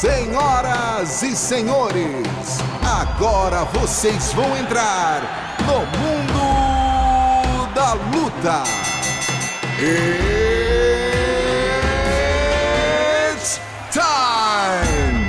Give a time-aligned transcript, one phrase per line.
[0.00, 5.20] Senhoras e senhores, agora vocês vão entrar
[5.60, 6.40] no mundo
[7.74, 8.62] da luta.
[13.28, 13.60] It's
[13.92, 15.20] time!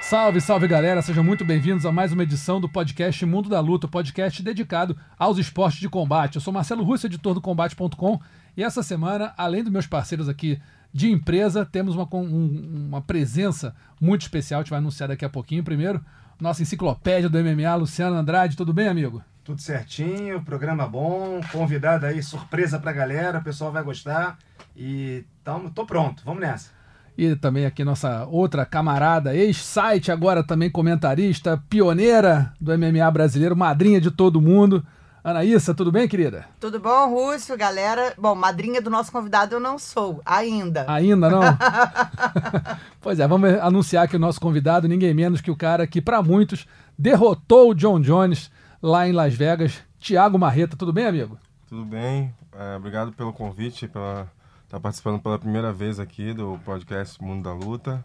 [0.00, 3.88] Salve, salve galera, sejam muito bem-vindos a mais uma edição do podcast Mundo da Luta,
[3.88, 6.36] podcast dedicado aos esportes de combate.
[6.36, 8.20] Eu sou Marcelo Russo, editor do Combate.com,
[8.56, 10.60] e essa semana, além dos meus parceiros aqui
[10.92, 15.28] de empresa, temos uma, um, uma presença muito especial, a gente vai anunciar daqui a
[15.28, 15.64] pouquinho.
[15.64, 16.04] Primeiro,
[16.40, 19.22] nossa enciclopédia do MMA, Luciano Andrade, tudo bem, amigo?
[19.44, 24.38] Tudo certinho, programa bom, convidado aí, surpresa pra galera, o pessoal vai gostar.
[24.76, 26.70] E tamo, tô pronto, vamos nessa.
[27.16, 34.00] E também aqui nossa outra camarada, ex-site, agora também comentarista, pioneira do MMA brasileiro, madrinha
[34.00, 34.84] de todo mundo,
[35.24, 36.46] Anaísa, tudo bem, querida?
[36.58, 38.12] Tudo bom, Rússio, galera?
[38.18, 40.84] Bom, madrinha do nosso convidado eu não sou, ainda.
[40.88, 41.42] Ainda não?
[43.00, 46.20] pois é, vamos anunciar que o nosso convidado, ninguém menos que o cara que, para
[46.20, 46.66] muitos,
[46.98, 48.50] derrotou o John Jones
[48.82, 49.80] lá em Las Vegas.
[50.00, 51.38] Tiago Marreta, tudo bem, amigo?
[51.68, 54.28] Tudo bem, é, obrigado pelo convite, pela
[54.64, 58.04] estar tá participando pela primeira vez aqui do podcast Mundo da Luta.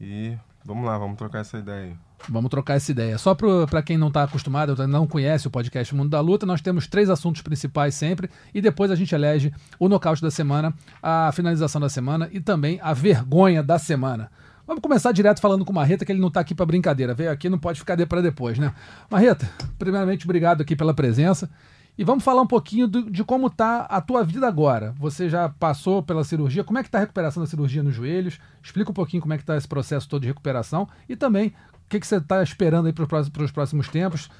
[0.00, 0.34] E
[0.64, 1.96] vamos lá, vamos trocar essa ideia aí.
[2.28, 3.18] Vamos trocar essa ideia.
[3.18, 6.86] Só para quem não está acostumado, não conhece o podcast Mundo da Luta, nós temos
[6.86, 11.80] três assuntos principais sempre e depois a gente elege o nocaute da semana, a finalização
[11.80, 14.30] da semana e também a vergonha da semana.
[14.66, 17.12] Vamos começar direto falando com o Marreta, que ele não está aqui para brincadeira.
[17.12, 18.72] Veio aqui, não pode ficar de para depois, né?
[19.10, 19.46] Marreta,
[19.78, 21.50] primeiramente, obrigado aqui pela presença.
[21.96, 24.92] E vamos falar um pouquinho do, de como está a tua vida agora.
[24.98, 28.40] Você já passou pela cirurgia, como é que está a recuperação da cirurgia nos joelhos?
[28.62, 31.52] Explica um pouquinho como é que está esse processo todo de recuperação e também
[31.86, 33.04] o que, que você está esperando aí para
[33.44, 34.30] os próximos tempos?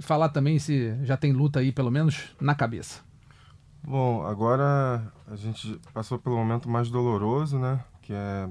[0.00, 3.00] Falar também se já tem luta aí, pelo menos, na cabeça.
[3.82, 7.82] Bom, agora a gente passou pelo momento mais doloroso, né?
[8.02, 8.48] Que é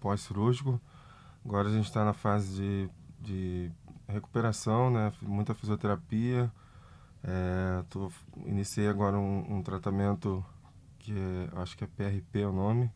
[0.00, 0.80] pós-cirúrgico.
[1.44, 3.72] Agora a gente está na fase de, de
[4.08, 5.12] recuperação, né?
[5.22, 6.50] Muita fisioterapia.
[7.22, 8.10] É, tô,
[8.46, 10.44] iniciei agora um, um tratamento
[10.98, 12.90] que é, acho que é PRP o nome,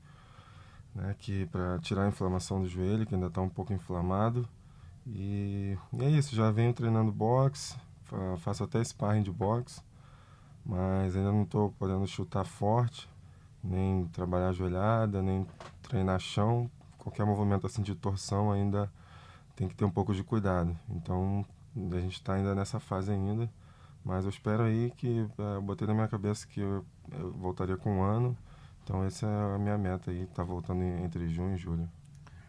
[0.95, 1.15] né?
[1.19, 4.49] Que para tirar a inflamação do joelho, que ainda está um pouco inflamado.
[5.07, 7.77] E, e é isso, já venho treinando boxe,
[8.39, 9.81] faço até sparring de boxe,
[10.65, 13.09] mas ainda não estou podendo chutar forte,
[13.63, 15.47] nem trabalhar joelhada, nem
[15.83, 16.69] treinar chão.
[16.99, 18.91] Qualquer movimento assim de torção ainda
[19.55, 20.77] tem que ter um pouco de cuidado.
[20.91, 21.47] Então
[21.77, 23.49] a gente está ainda nessa fase ainda,
[24.05, 27.77] mas eu espero aí que é, eu botei na minha cabeça que eu, eu voltaria
[27.77, 28.37] com um ano.
[28.83, 31.89] Então essa é a minha meta aí, tá voltando entre junho e julho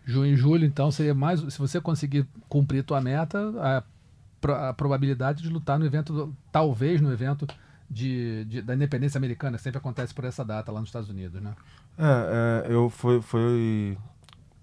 [0.07, 1.41] junho e julho, então seria mais.
[1.41, 7.11] Se você conseguir cumprir tua meta, a, a probabilidade de lutar no evento, talvez no
[7.11, 7.45] evento
[7.89, 11.53] de, de, da independência americana, sempre acontece por essa data lá nos Estados Unidos, né?
[11.97, 13.97] É, é eu foi, foi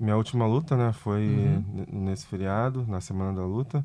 [0.00, 0.92] minha última luta, né?
[0.92, 1.86] Foi uhum.
[1.92, 3.84] nesse feriado, na semana da luta.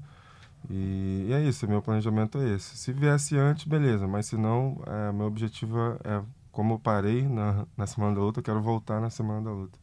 [0.70, 2.78] E, e, é isso, meu planejamento é esse.
[2.78, 6.22] Se viesse antes, beleza, mas se não, é, meu objetivo é,
[6.53, 9.78] como eu parei na, na semana da luta, eu quero voltar na semana da luta.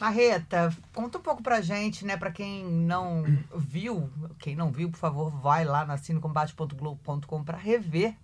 [0.00, 2.16] Marreta, conta um pouco pra gente, né?
[2.16, 3.22] Pra quem não
[3.54, 8.16] viu, quem não viu, por favor, vai lá na cinecombate.globo.com para rever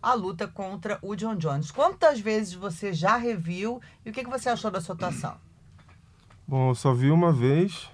[0.00, 1.72] a luta contra o John Jones.
[1.72, 5.34] Quantas vezes você já reviu e o que, que você achou da sua atuação?
[6.46, 7.90] Bom, eu só vi uma vez,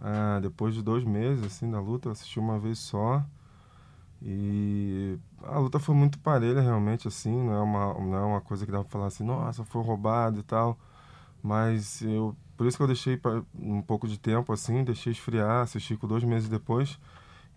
[0.00, 3.22] ah, depois de dois meses, assim, da luta, eu assisti uma vez só.
[4.20, 8.66] E a luta foi muito parelha, realmente, assim, não é uma, não é uma coisa
[8.66, 10.76] que dá pra falar assim, nossa, foi roubado e tal.
[11.40, 13.20] Mas eu por isso que eu deixei
[13.54, 16.98] um pouco de tempo assim, deixei esfriar, assisti com dois meses depois.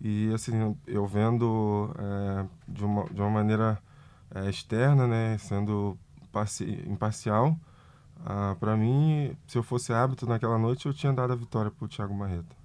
[0.00, 3.82] E assim, eu vendo é, de, uma, de uma maneira
[4.32, 5.98] é, externa, né, sendo
[6.86, 7.58] imparcial,
[8.24, 11.84] ah, para mim, se eu fosse hábito naquela noite, eu tinha dado a vitória para
[11.84, 12.56] o Thiago Marreta.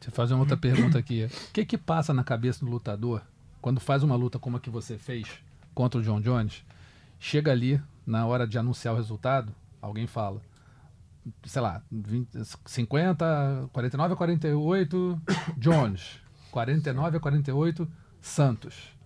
[0.00, 1.26] Deixa eu fazer uma outra pergunta aqui.
[1.26, 3.20] O que que passa na cabeça do lutador
[3.60, 5.28] quando faz uma luta como a que você fez
[5.74, 6.64] contra o John Jones?
[7.20, 10.40] Chega ali, na hora de anunciar o resultado, alguém fala
[11.44, 12.28] sei lá, 20,
[12.64, 15.22] 50, 49 a 48,
[15.58, 16.20] Jones.
[16.50, 17.88] 49 a 48,
[18.20, 18.96] Santos.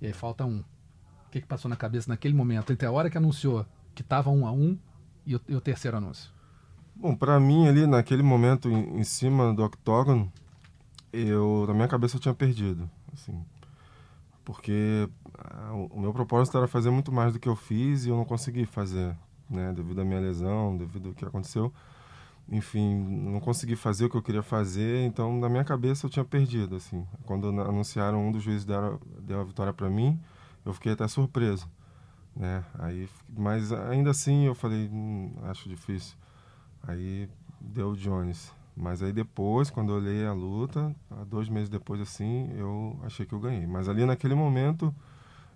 [0.00, 0.60] E aí falta um.
[0.60, 4.30] O que, que passou na cabeça naquele momento, entre a hora que anunciou que estava
[4.30, 4.78] um a um
[5.26, 6.30] e o, e o terceiro anúncio?
[6.94, 10.32] Bom, para mim ali naquele momento em, em, cima do octógono,
[11.12, 13.44] eu na minha cabeça eu tinha perdido, assim,
[14.44, 18.16] porque a, o meu propósito era fazer muito mais do que eu fiz e eu
[18.16, 19.16] não consegui fazer
[19.50, 21.72] né, devido à minha lesão, devido ao que aconteceu.
[22.48, 26.24] Enfim, não consegui fazer o que eu queria fazer, então na minha cabeça eu tinha
[26.24, 27.06] perdido, assim.
[27.24, 30.18] Quando anunciaram um dos juízes deu, deu a vitória para mim,
[30.64, 31.68] eu fiquei até surpreso,
[32.34, 32.64] né?
[32.78, 36.16] Aí, mas ainda assim eu falei, hum, acho difícil.
[36.82, 37.28] Aí
[37.60, 38.52] deu o Jones.
[38.76, 40.94] Mas aí depois, quando eu olhei a luta,
[41.28, 43.66] dois meses depois assim, eu achei que eu ganhei.
[43.66, 44.94] Mas ali naquele momento,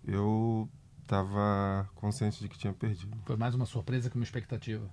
[0.07, 0.69] eu
[1.05, 3.17] estava consciente de que tinha perdido.
[3.25, 4.89] Foi mais uma surpresa que uma expectativa.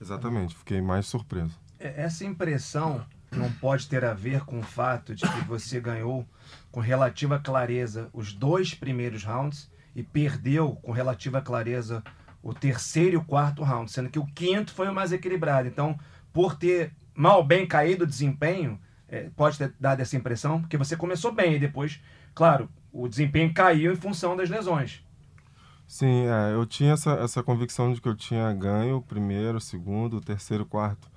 [0.00, 1.58] Exatamente, fiquei mais surpreso.
[1.78, 6.26] É, essa impressão não pode ter a ver com o fato de que você ganhou
[6.70, 12.02] com relativa clareza os dois primeiros rounds e perdeu com relativa clareza
[12.42, 15.68] o terceiro e o quarto round, sendo que o quinto foi o mais equilibrado.
[15.68, 15.98] Então,
[16.32, 20.96] por ter mal bem caído o desempenho, é, pode ter dado essa impressão, porque você
[20.96, 22.00] começou bem e depois,
[22.34, 25.04] claro, o desempenho caiu em função das lesões.
[25.86, 29.60] Sim, é, eu tinha essa, essa convicção de que eu tinha ganho o primeiro, o
[29.60, 31.10] segundo, o terceiro, o quarto.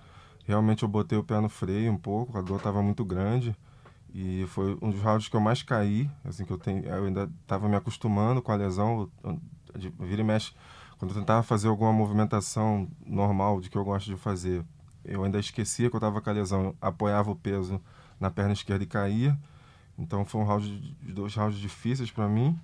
[0.45, 3.55] Realmente eu botei o pé no freio um pouco, a dor estava muito grande
[4.13, 7.29] e foi um dos rounds que eu mais caí, assim que eu tenho, eu ainda
[7.41, 9.09] estava me acostumando com a lesão,
[9.77, 10.53] de vira e mexe,
[10.97, 14.63] quando eu tentava fazer alguma movimentação normal de que eu gosto de fazer,
[15.03, 17.81] eu ainda esquecia que eu estava com a lesão, apoiava o peso
[18.19, 19.37] na perna esquerda e caía.
[19.97, 22.57] Então foi um round, dois rounds difíceis para mim.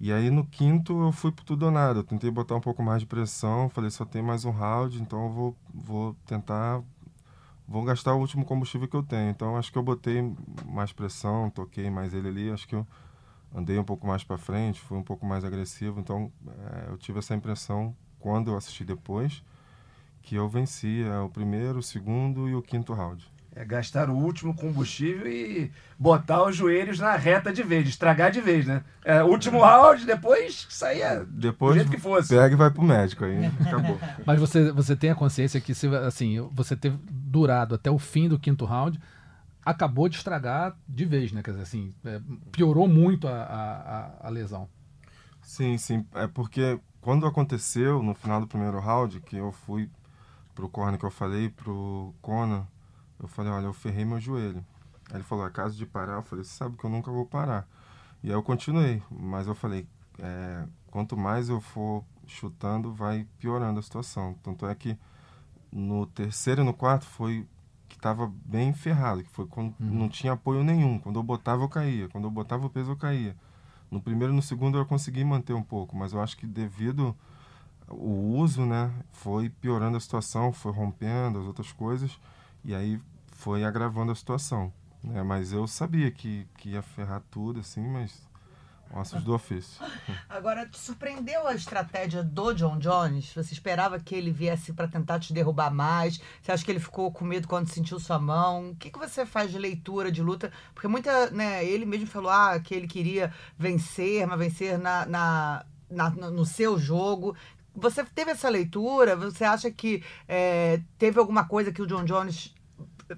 [0.00, 2.00] E aí no quinto eu fui por tudo ou nada.
[2.00, 5.24] Eu tentei botar um pouco mais de pressão, falei só tem mais um round, então
[5.24, 6.82] eu vou, vou tentar
[7.66, 9.30] vou gastar o último combustível que eu tenho.
[9.30, 10.22] Então acho que eu botei
[10.64, 12.86] mais pressão, toquei mais ele ali, acho que eu
[13.54, 16.00] andei um pouco mais para frente, fui um pouco mais agressivo.
[16.00, 19.42] Então é, eu tive essa impressão quando eu assisti depois
[20.22, 23.26] que eu vencia o primeiro, o segundo e o quinto round.
[23.58, 28.40] É gastar o último combustível e botar os joelhos na reta de vez, estragar de
[28.40, 28.84] vez, né?
[29.04, 32.28] É, último round, depois saia depois do jeito que fosse.
[32.28, 33.98] Pega e vai pro médico aí, acabou.
[34.24, 38.28] Mas você, você tem a consciência que se assim, você ter durado até o fim
[38.28, 39.00] do quinto round,
[39.64, 41.42] acabou de estragar de vez, né?
[41.42, 42.20] Quer dizer, assim, é,
[42.52, 43.42] piorou muito a,
[44.22, 44.68] a, a lesão.
[45.42, 46.06] Sim, sim.
[46.14, 49.90] É porque quando aconteceu no final do primeiro round, que eu fui
[50.54, 52.64] pro corner que eu falei, pro Conan,
[53.20, 54.64] eu falei, olha, eu ferrei meu joelho.
[55.10, 56.14] Aí ele falou, é caso de parar?
[56.14, 57.66] Eu falei, você sabe que eu nunca vou parar.
[58.22, 59.86] E aí eu continuei, mas eu falei,
[60.18, 64.34] é, quanto mais eu for chutando, vai piorando a situação.
[64.42, 64.98] Tanto é que
[65.72, 67.46] no terceiro e no quarto foi
[67.88, 69.86] que estava bem ferrado, que foi quando uhum.
[69.86, 70.98] não tinha apoio nenhum.
[70.98, 72.08] Quando eu botava, eu caía.
[72.08, 73.34] Quando eu botava o peso, eu caía.
[73.90, 77.16] No primeiro e no segundo eu consegui manter um pouco, mas eu acho que devido
[77.88, 82.18] o uso, né, foi piorando a situação, foi rompendo as outras coisas.
[82.64, 83.00] E aí
[83.32, 84.72] foi agravando a situação.
[85.02, 85.22] Né?
[85.22, 88.28] Mas eu sabia que, que ia ferrar tudo, assim, mas
[88.92, 89.84] ossos do ofício.
[90.28, 93.32] Agora, te surpreendeu a estratégia do John Jones?
[93.34, 96.20] Você esperava que ele viesse para tentar te derrubar mais?
[96.42, 98.70] Você acha que ele ficou com medo quando sentiu sua mão?
[98.70, 100.50] O que, que você faz de leitura, de luta?
[100.74, 105.66] Porque muita, né, ele mesmo falou ah, que ele queria vencer, mas vencer na, na,
[105.90, 107.36] na no seu jogo.
[107.80, 109.16] Você teve essa leitura?
[109.16, 112.54] Você acha que é, teve alguma coisa que o John Jones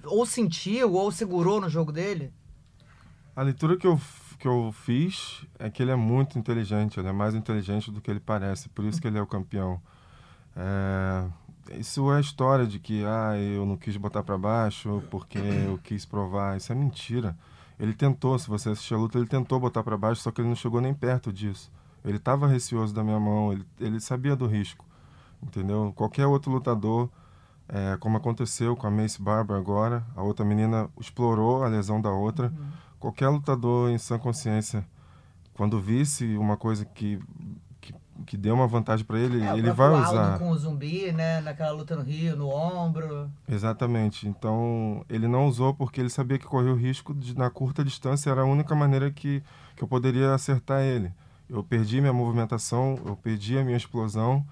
[0.05, 2.33] ou sentiu ou segurou no jogo dele?
[3.35, 3.99] A leitura que eu,
[4.39, 8.11] que eu fiz é que ele é muito inteligente, ele é mais inteligente do que
[8.11, 9.81] ele parece, por isso que ele é o campeão.
[10.55, 11.25] É,
[11.79, 16.05] isso é história de que ah, eu não quis botar para baixo porque eu quis
[16.05, 16.57] provar.
[16.57, 17.37] Isso é mentira.
[17.79, 20.49] Ele tentou, se você assistir a luta, ele tentou botar para baixo, só que ele
[20.49, 21.71] não chegou nem perto disso.
[22.03, 24.85] Ele estava receoso da minha mão, ele, ele sabia do risco,
[25.41, 25.93] entendeu?
[25.95, 27.09] Qualquer outro lutador,
[27.69, 32.09] é, como aconteceu com a Mace Barber agora, a outra menina explorou a lesão da
[32.09, 32.47] outra.
[32.47, 32.67] Uhum.
[32.99, 34.85] Qualquer lutador em sã consciência,
[35.53, 37.19] quando visse uma coisa que
[38.25, 40.37] que, deu uma vantagem para ele, é, ele vai Aldo usar.
[40.37, 41.41] com o zumbi, né?
[41.41, 43.31] Naquela luta no Rio, no ombro.
[43.49, 44.27] Exatamente.
[44.27, 48.29] Então, ele não usou porque ele sabia que corria o risco de, na curta distância,
[48.29, 49.43] era a única maneira que,
[49.75, 51.11] que eu poderia acertar ele
[51.51, 54.45] eu perdi minha movimentação, eu perdi a minha explosão.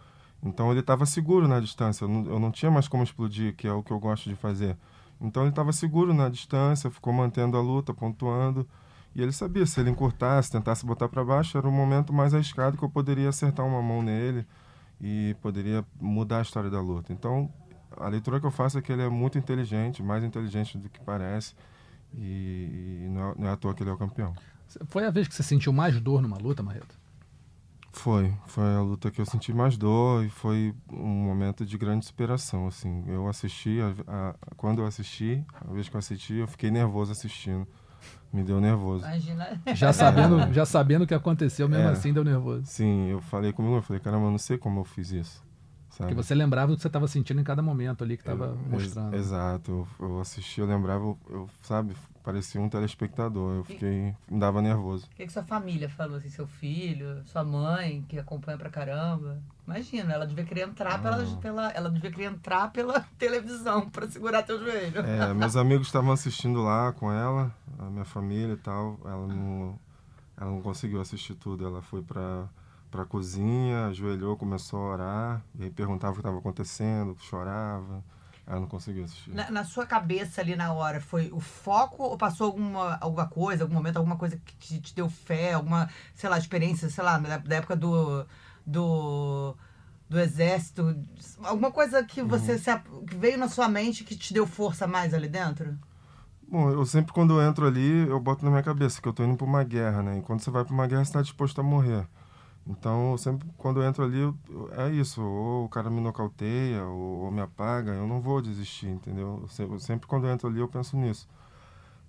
[0.44, 2.04] Então ele estava seguro na distância.
[2.04, 4.36] Eu não, eu não, tinha mais como explodir, que é o que eu gosto de
[4.36, 4.78] fazer.
[5.20, 8.68] Então ele estava seguro na distância, ficou mantendo a luta, pontuando.
[9.16, 12.78] E ele sabia, se ele encurtasse, tentasse botar para baixo, era o momento mais arriscado
[12.78, 14.46] que eu poderia acertar uma mão nele
[15.02, 17.14] e poderia mudar a história da luta.
[17.14, 17.50] Então
[17.98, 21.00] a leitura que eu faço é que ele é muito inteligente, mais inteligente do que
[21.00, 21.56] parece.
[22.14, 24.34] E, e não, é, não é à toa que ele é o campeão.
[24.88, 27.00] Foi a vez que você sentiu mais dor numa luta, Marreta?
[27.92, 32.06] Foi, foi a luta que eu senti mais dor e foi um momento de grande
[32.06, 33.04] superação, assim.
[33.08, 37.12] Eu assisti, a, a, quando eu assisti, a vez que eu assisti, eu fiquei nervoso
[37.12, 37.68] assistindo.
[38.32, 39.04] Me deu nervoso.
[39.06, 39.60] Imagina.
[39.74, 42.66] Já sabendo, já sabendo o que aconteceu, mesmo é, assim deu nervoso.
[42.66, 45.44] Sim, eu falei comigo, eu falei, caramba, eu não sei como eu fiz isso.
[45.90, 46.10] Sabe?
[46.10, 49.16] Porque você lembrava do que você estava sentindo em cada momento ali que estava mostrando.
[49.16, 51.96] Exato, eu, eu assisti, eu lembrava, eu, eu sabe,
[52.30, 53.56] parecia um telespectador.
[53.58, 54.16] Eu fiquei.
[54.30, 55.08] me dava nervoso.
[55.12, 56.18] O que, que sua família falou?
[56.18, 59.42] Assim, seu filho, sua mãe, que acompanha pra caramba?
[59.66, 61.38] Imagina, ela devia querer entrar pela, Ah.
[61.42, 61.72] pela.
[61.72, 65.00] Ela devia querer entrar pela televisão pra segurar teu joelho.
[65.02, 69.00] É, meus amigos estavam assistindo lá com ela, a minha família e tal.
[69.04, 69.80] Ela não,
[70.38, 71.66] ela não conseguiu assistir tudo.
[71.66, 72.48] Ela foi pra,
[72.92, 78.04] pra cozinha, ajoelhou, começou a orar, e aí perguntava o que estava acontecendo, chorava.
[78.50, 79.32] Ela não conseguiu assistir.
[79.32, 83.64] Na, na sua cabeça ali na hora, foi o foco ou passou alguma, alguma coisa,
[83.64, 87.20] algum momento, alguma coisa que te, te deu fé, alguma, sei lá, experiência, sei lá,
[87.20, 88.26] da, da época do,
[88.66, 89.56] do,
[90.10, 90.98] do exército,
[91.44, 94.88] alguma coisa que você se ap- que veio na sua mente que te deu força
[94.88, 95.78] mais ali dentro?
[96.52, 99.24] Bom, eu sempre quando eu entro ali, eu boto na minha cabeça que eu tô
[99.24, 100.18] indo pra uma guerra, né?
[100.18, 102.08] E quando você vai pra uma guerra, você tá disposto a morrer.
[102.70, 104.20] Então, sempre quando eu entro ali,
[104.78, 105.22] é isso.
[105.24, 109.40] Ou o cara me nocauteia, ou, ou me apaga, eu não vou desistir, entendeu?
[109.42, 111.28] Eu sempre, sempre quando eu entro ali, eu penso nisso.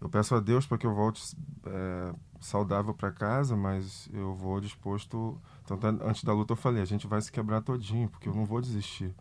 [0.01, 1.37] Eu peço a Deus para que eu volte
[1.67, 5.39] é, saudável para casa, mas eu vou disposto.
[5.71, 8.45] É- antes da luta eu falei, a gente vai se quebrar todinho, porque eu não
[8.47, 9.15] vou desistir.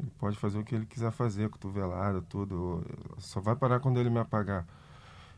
[0.00, 2.84] Ele pode fazer o que ele quiser fazer, cotovelada, tudo.
[3.18, 4.66] Só vai parar quando ele me apagar.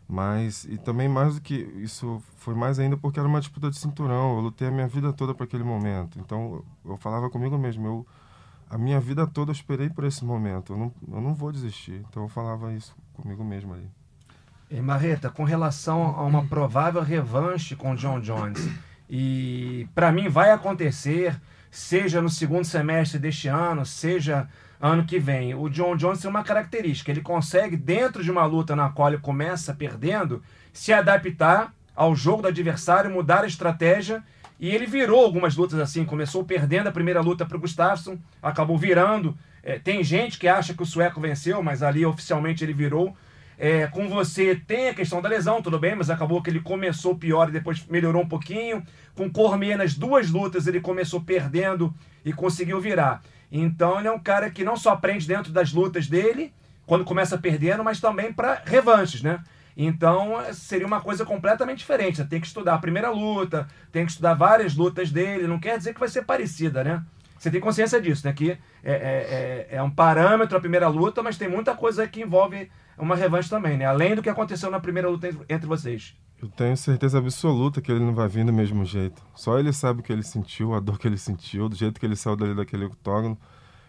[0.08, 3.76] Mas, e também mais do que isso, foi mais ainda porque era uma disputa de
[3.76, 4.36] cinturão.
[4.36, 6.18] Eu lutei a minha vida toda para aquele momento.
[6.18, 8.06] Então, eu falava comigo mesmo, eu,
[8.70, 10.72] a minha vida toda eu esperei por esse momento.
[10.72, 12.02] Eu não, eu não vou desistir.
[12.08, 13.86] Então, eu falava isso comigo mesmo ali.
[14.70, 18.66] E Marreta, com relação a uma provável revanche com o John Jones,
[19.08, 21.38] e para mim vai acontecer,
[21.70, 24.48] seja no segundo semestre deste ano, seja
[24.80, 25.54] ano que vem.
[25.54, 29.18] O John Jones tem uma característica, ele consegue, dentro de uma luta na qual ele
[29.18, 30.42] começa perdendo,
[30.72, 34.22] se adaptar ao jogo do adversário, mudar a estratégia,
[34.60, 38.76] e ele virou algumas lutas assim, começou perdendo a primeira luta para o Gustafsson, acabou
[38.76, 39.36] virando.
[39.62, 43.16] É, tem gente que acha que o sueco venceu, mas ali oficialmente ele virou.
[43.60, 47.16] É, com você tem a questão da lesão, tudo bem, mas acabou que ele começou
[47.16, 48.82] pior e depois melhorou um pouquinho.
[49.16, 51.92] Com Cormier nas duas lutas ele começou perdendo
[52.24, 53.20] e conseguiu virar.
[53.50, 56.52] Então ele é um cara que não só aprende dentro das lutas dele,
[56.86, 59.42] quando começa perdendo, mas também para revanches, né?
[59.76, 62.16] Então seria uma coisa completamente diferente.
[62.16, 65.46] Você tem que estudar a primeira luta, tem que estudar várias lutas dele.
[65.46, 67.02] Não quer dizer que vai ser parecida, né?
[67.38, 68.32] Você tem consciência disso, né?
[68.32, 72.20] Que é, é, é, é um parâmetro a primeira luta, mas tem muita coisa que
[72.20, 73.84] envolve uma revanche também, né?
[73.84, 76.16] Além do que aconteceu na primeira luta entre vocês.
[76.40, 79.20] Eu tenho certeza absoluta que ele não vai vir do mesmo jeito.
[79.34, 82.06] Só ele sabe o que ele sentiu, a dor que ele sentiu, do jeito que
[82.06, 83.36] ele saiu dali daquele octógono.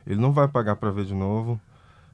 [0.06, 1.62] Ele não vai pagar para ver de novo.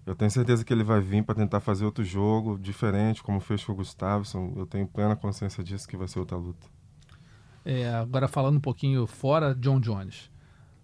[0.05, 3.63] Eu tenho certeza que ele vai vir para tentar fazer outro jogo diferente, como fez
[3.63, 4.53] com o Gustafsson.
[4.57, 6.67] Eu tenho plena consciência disso que vai ser outra luta.
[7.63, 10.29] É, agora falando um pouquinho fora John Jones.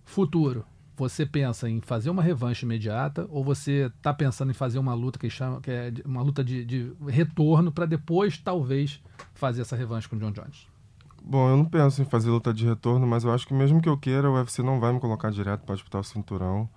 [0.06, 0.66] Futuro.
[1.02, 5.18] Você pensa em fazer uma revanche imediata ou você está pensando em fazer uma luta
[5.18, 9.02] que chama que é uma luta de, de retorno para depois talvez
[9.34, 10.68] fazer essa revanche com John Jones?
[11.24, 13.90] Bom, eu não penso em fazer luta de retorno, mas eu acho que mesmo que
[13.90, 16.70] eu queira, o UFC não vai me colocar direto para disputar o cinturão.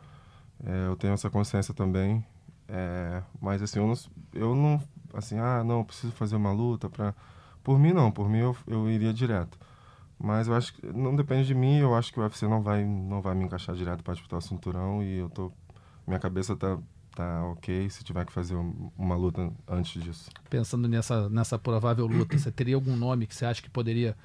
[0.65, 2.25] É, eu tenho essa consciência também.
[2.67, 3.95] É, mas assim, eu não,
[4.33, 7.15] eu não, assim, ah, não, preciso fazer uma luta para.
[7.63, 9.59] Por mim não, por mim eu, eu iria direto.
[10.19, 12.85] Mas eu acho que não depende de mim, eu acho que o UFC não vai,
[12.85, 15.53] não vai me encaixar direto para disputar o cinturão e eu tô,
[16.07, 16.79] minha cabeça tá,
[17.15, 20.31] tá ok se tiver que fazer um- uma luta antes disso.
[20.49, 24.17] Pensando nessa, nessa provável luta, você teria algum nome que você acha que poderia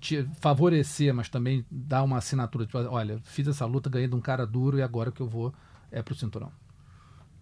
[0.00, 2.64] te favorecer, mas também dar uma assinatura?
[2.66, 5.52] Tipo, olha, fiz essa luta, ganhei de um cara duro e agora que eu vou
[5.90, 6.50] é pro cinturão.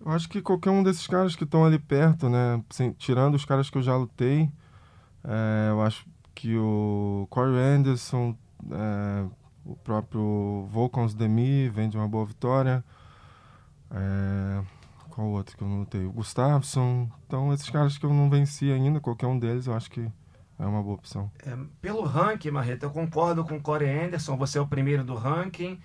[0.05, 2.63] Eu acho que qualquer um desses caras que estão ali perto, né?
[2.69, 4.51] assim, tirando os caras que eu já lutei,
[5.25, 8.37] é, eu acho que o Corey Anderson,
[8.71, 9.25] é,
[9.65, 12.85] o próprio Volkans Demi vem de uma boa vitória.
[13.91, 14.63] É,
[15.11, 16.05] qual outro que eu não lutei?
[16.05, 17.09] O Gustafsson.
[17.27, 20.11] Então, esses caras que eu não venci ainda, qualquer um deles, eu acho que
[20.59, 21.31] é uma boa opção.
[21.47, 25.15] É, pelo ranking, Marreta, eu concordo com o Corey Anderson, você é o primeiro do
[25.15, 25.81] ranking.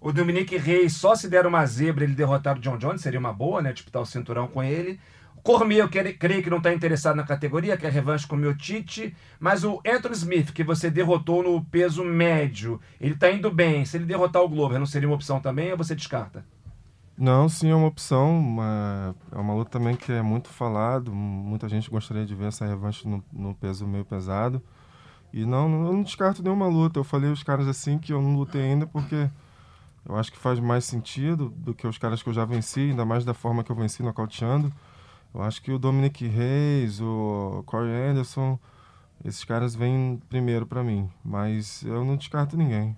[0.00, 3.32] O Dominique Reis, só se der uma zebra ele derrotar o John Jones, seria uma
[3.32, 3.72] boa, né?
[3.72, 5.00] Disputar o cinturão com ele.
[5.46, 9.14] Cormier, quero- creio que não está interessado na categoria, que é revanche com o Miotite.
[9.38, 13.84] Mas o Anthony Smith, que você derrotou no peso médio, ele está indo bem.
[13.84, 16.44] Se ele derrotar o Glover, não seria uma opção também ou você descarta?
[17.16, 18.36] Não, sim, é uma opção.
[18.36, 21.14] Uma, é uma luta também que é muito falado.
[21.14, 24.60] Muita gente gostaria de ver essa revanche no, no peso meio pesado.
[25.32, 26.98] E não, não- eu não descarto nenhuma luta.
[26.98, 29.30] Eu falei os caras assim que eu não lutei ainda porque
[30.08, 33.04] eu acho que faz mais sentido do que os caras que eu já venci, ainda
[33.04, 34.72] mais da forma que eu venci nocauteando.
[35.36, 38.58] Eu acho que o Dominic Reis, o Corey Anderson,
[39.22, 41.10] esses caras vêm primeiro pra mim.
[41.22, 42.96] Mas eu não descarto ninguém.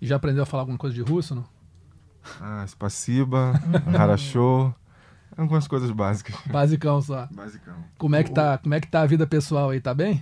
[0.00, 1.44] E já aprendeu a falar alguma coisa de russo, não?
[2.40, 3.52] Ah, Spasiba,
[3.96, 4.74] Harashô,
[5.36, 6.34] algumas coisas básicas.
[6.50, 7.28] Basicão só.
[7.30, 7.76] Basicão.
[7.96, 9.80] Como é que tá, como é que tá a vida pessoal aí?
[9.80, 10.20] Tá bem?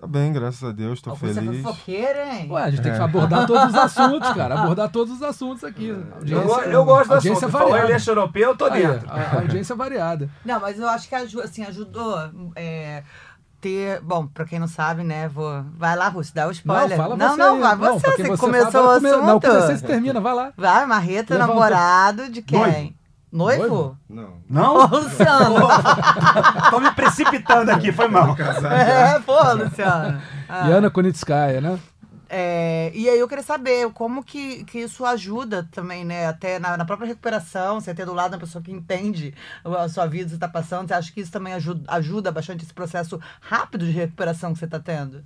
[0.00, 1.62] Tá bem, graças a Deus, tô Ó, Você é feliz.
[1.62, 2.46] fofoqueiro, hein?
[2.50, 2.96] Ué, a gente tem É.
[2.96, 4.60] que abordar todos os assuntos, cara.
[4.60, 5.88] Abordar todos os assuntos aqui.
[5.88, 7.58] Eu, Audiência- go- eu gosto da audiência assunto.
[7.58, 8.02] Falou variada.
[8.10, 9.10] europeu, eu tô Aí, dentro.
[9.10, 10.30] a, a audiência é variada.
[10.44, 12.16] Não, mas eu acho que assim, ajudou
[12.54, 13.02] é,
[13.60, 14.00] ter.
[14.02, 15.26] Bom, pra quem não sabe, né?
[15.26, 15.64] Vou...
[15.76, 16.90] Vai lá, Russo, dá o spoiler.
[16.90, 17.60] Não, fala não, você não, aí.
[17.60, 18.06] vai Não, você.
[18.06, 19.26] porque Você você começou fala- o assunto.
[19.26, 20.52] Não, porque você termina, vai lá.
[20.56, 21.52] Vai, Marreta, Levanta.
[21.54, 22.58] namorado de quem?
[22.60, 22.97] Noivo?
[23.30, 23.96] Noivo?
[24.08, 24.38] Não.
[24.48, 24.76] Não?
[24.76, 25.56] Ô, Luciano.
[26.70, 28.36] Tô me precipitando aqui, foi mal.
[28.38, 30.20] é, porra, Luciano.
[30.48, 30.68] Ah.
[30.68, 31.78] E Ana Kunitskaya, né?
[32.30, 36.26] É, e aí eu queria saber como que, que isso ajuda também, né?
[36.26, 40.06] Até na, na própria recuperação, você ter do lado uma pessoa que entende a sua
[40.06, 40.88] vida, que você está passando.
[40.88, 44.66] Você acha que isso também ajuda, ajuda bastante esse processo rápido de recuperação que você
[44.66, 45.22] está tendo?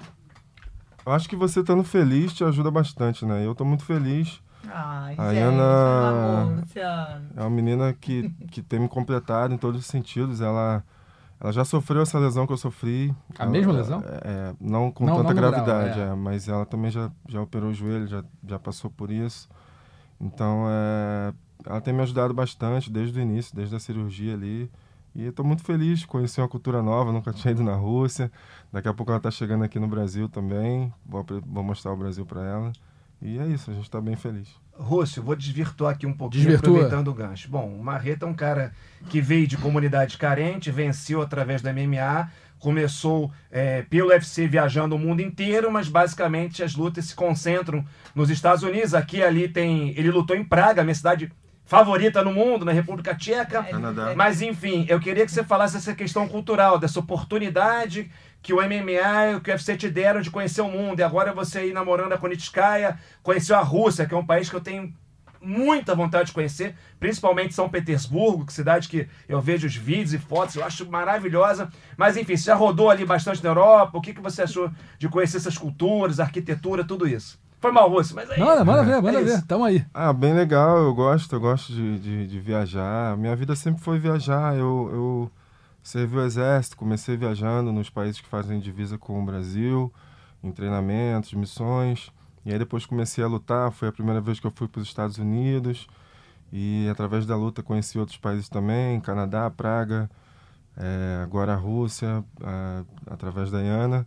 [1.05, 3.45] Eu acho que você estando feliz te ajuda bastante, né?
[3.45, 4.41] Eu tô muito feliz.
[4.69, 7.27] Ai, A gente, Ana- amor, Luciano.
[7.37, 10.41] É uma menina que, que tem me completado em todos os sentidos.
[10.41, 10.85] Ela,
[11.41, 13.15] ela já sofreu essa lesão que eu sofri.
[13.39, 14.01] A Ela- mesma lesão?
[14.07, 16.05] É, é, não com Não- tanta não no grau, gravidade, é.
[16.05, 19.49] é, mas ela também já, já operou o joelho, já, já passou por isso.
[20.21, 21.33] Então, é,
[21.67, 24.71] ela tem me ajudado bastante desde o início, desde a cirurgia ali.
[25.15, 28.33] E eu tô muito feliz de conhecer uma cultura nova, nunca tinha ido na Rússia.
[28.73, 30.91] Daqui a pouco ela tá chegando aqui no Brasil também.
[31.05, 32.73] Vou, vou mostrar o Brasil para ela.
[33.23, 34.49] E é isso, a gente tá bem feliz.
[34.75, 36.71] Rússio, vou desvirtuar aqui um pouquinho, Desvirtua.
[36.71, 37.49] aproveitando o gancho.
[37.49, 38.73] Bom, o Marreta é um cara
[39.09, 44.99] que veio de comunidade carente, venceu através do MMA, começou é, pelo UFC viajando o
[44.99, 48.93] mundo inteiro, mas basicamente as lutas se concentram nos Estados Unidos.
[48.93, 49.91] Aqui ali tem.
[49.91, 51.31] Ele lutou em Praga, minha cidade
[51.65, 53.63] favorita no mundo, na República Tcheca.
[53.63, 54.15] Canadá.
[54.17, 58.11] Mas enfim, eu queria que você falasse essa questão cultural, dessa oportunidade
[58.43, 60.99] que o MMA e o que o UFC te deram de conhecer o mundo.
[60.99, 64.57] E agora você aí namorando a Konitskaya, conheceu a Rússia, que é um país que
[64.57, 64.93] eu tenho
[65.41, 70.19] muita vontade de conhecer, principalmente São Petersburgo, que cidade que eu vejo os vídeos e
[70.19, 71.69] fotos, eu acho maravilhosa.
[71.97, 75.09] Mas enfim, você já rodou ali bastante na Europa, o que, que você achou de
[75.09, 77.41] conhecer essas culturas, arquitetura, tudo isso?
[77.61, 78.41] Foi mal, Rússio, mas aí...
[78.41, 79.43] Manda, manda ver, manda É ver.
[79.43, 79.85] Tamo aí.
[79.95, 83.17] Ah, bem legal, eu gosto, eu gosto de, de, de viajar.
[83.17, 84.57] Minha vida sempre foi viajar.
[84.57, 85.31] Eu, eu
[85.83, 89.93] servi o exército, comecei viajando nos países que fazem divisa com o Brasil,
[90.43, 92.13] em treinamentos, missões.
[92.45, 94.89] E aí depois comecei a lutar, foi a primeira vez que eu fui para os
[94.89, 95.87] Estados Unidos.
[96.53, 100.11] E através da luta conheci outros países também, Canadá, Praga,
[100.77, 104.07] eh, agora a Rússia, ah, através da Iana.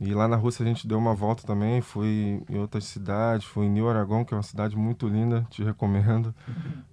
[0.00, 3.66] E lá na Rússia a gente deu uma volta também, fui em outras cidades, fui
[3.66, 6.32] em New Aragon, que é uma cidade muito linda, te recomendo.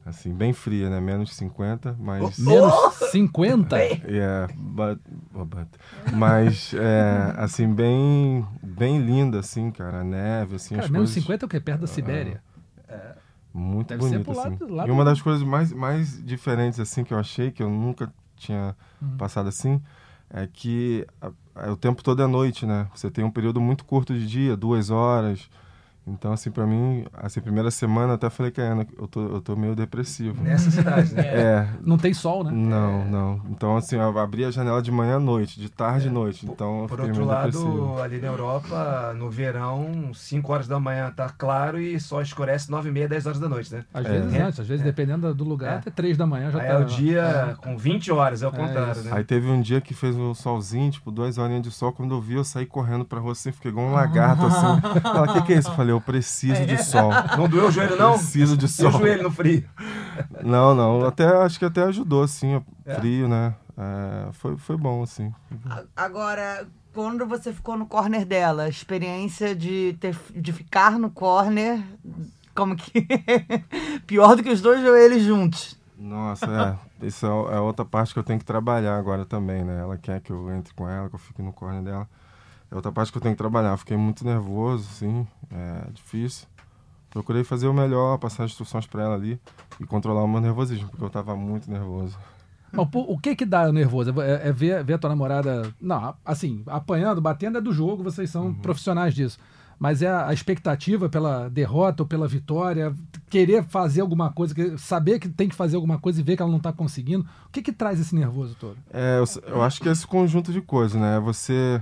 [0.05, 0.99] Assim, bem fria, né?
[0.99, 2.37] Menos 50, mas...
[2.39, 2.73] Menos
[3.11, 3.77] 50?
[4.07, 4.99] Yeah, but,
[5.33, 5.67] oh, but.
[6.15, 10.01] Mas, é, assim, bem, bem linda, assim, cara.
[10.01, 11.23] A neve, assim, Cara, as menos coisas...
[11.23, 11.59] 50 é o quê?
[11.59, 12.41] Perto da Sibéria.
[13.53, 14.73] Muito Deve ser bonito, pro lado- assim.
[14.73, 18.11] lado e uma das coisas mais, mais diferentes, assim, que eu achei, que eu nunca
[18.35, 19.17] tinha Uhum.
[19.17, 19.81] passado assim,
[20.29, 22.87] é que a- o tempo todo é noite, né?
[22.93, 25.49] Você tem um período muito curto de dia, duas horas.
[26.07, 29.41] Então, assim, pra mim, assim, primeira semana eu até falei que Ana, eu tô, eu
[29.41, 30.39] tô meio depressivo.
[30.43, 31.23] Nessa cidade, né?
[31.25, 32.51] É, Não tem sol, né?
[32.51, 33.41] não, não.
[33.49, 36.45] Então, assim, eu abri a janela de manhã à noite, de tarde à noite.
[36.45, 37.85] Então, eu Por fiquei outro meio depressivo.
[37.95, 42.69] lado, ali na Europa, no verão, 5 horas da manhã tá claro e só escurece
[42.69, 43.83] 9 e meia, 10 horas da noite, né?
[43.91, 44.09] Às É.
[44.09, 44.41] vezes É.
[44.43, 45.77] antes, às vezes dependendo do lugar, É.
[45.77, 46.73] até 3 da manhã já Aí tá.
[46.73, 49.03] é o dia com 20 horas, é o contrário, isso.
[49.05, 49.11] né?
[49.13, 51.91] Aí teve um dia que fez um solzinho, tipo, duas horinhas de sol.
[51.91, 54.65] Quando eu vi, eu saí correndo pra rua assim, fiquei igual um lagarto, assim.
[55.03, 55.69] Ela, o que, que é isso?
[55.69, 57.09] Eu falei, eu preciso de sol.
[57.37, 58.13] Não doeu o joelho, não?
[58.13, 58.91] Preciso de E o sol.
[58.91, 59.63] joelho no frio?
[60.43, 61.05] Não, não.
[61.05, 62.95] Até, acho que até ajudou, assim, o É.
[62.95, 63.53] frio, né?
[63.77, 65.33] É, foi, foi bom, assim.
[65.95, 71.83] Agora, quando você ficou no corner dela, a experiência de, ter, de ficar no corner,
[72.55, 73.05] como que.
[74.07, 75.77] Pior do que os dois joelhos juntos.
[75.97, 77.05] Nossa, é.
[77.07, 79.79] Isso é, é outra parte que eu tenho que trabalhar agora também, né?
[79.81, 82.07] Ela quer que eu entre com ela, que eu fique no corner dela.
[82.71, 83.77] É outra parte que eu tenho que trabalhar.
[83.77, 86.47] Fiquei muito nervoso, assim, é difícil.
[87.09, 89.39] Procurei fazer o melhor, passar instruções pra ela ali
[89.79, 92.17] e controlar o meu nervosismo, porque eu tava muito nervoso.
[92.93, 94.21] O que que dá nervoso?
[94.21, 95.73] É, é ver, ver a tua namorada.
[95.79, 99.39] Não, assim, apanhando, batendo é do jogo, vocês são profissionais disso.
[99.79, 102.93] Mas é a, a expectativa pela derrota ou pela vitória,
[103.29, 106.51] querer fazer alguma coisa, saber que tem que fazer alguma coisa e ver que ela
[106.51, 107.25] não tá conseguindo.
[107.47, 108.77] O que que traz esse nervoso todo?
[108.91, 111.19] É, eu, eu acho que é esse conjunto de coisas, né?
[111.19, 111.81] Você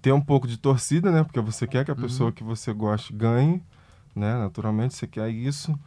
[0.00, 1.22] ter um pouco de torcida, né?
[1.22, 3.62] Porque você quer que a pessoa que você goste ganhe,
[4.14, 4.36] né?
[4.38, 5.78] Naturalmente você quer isso.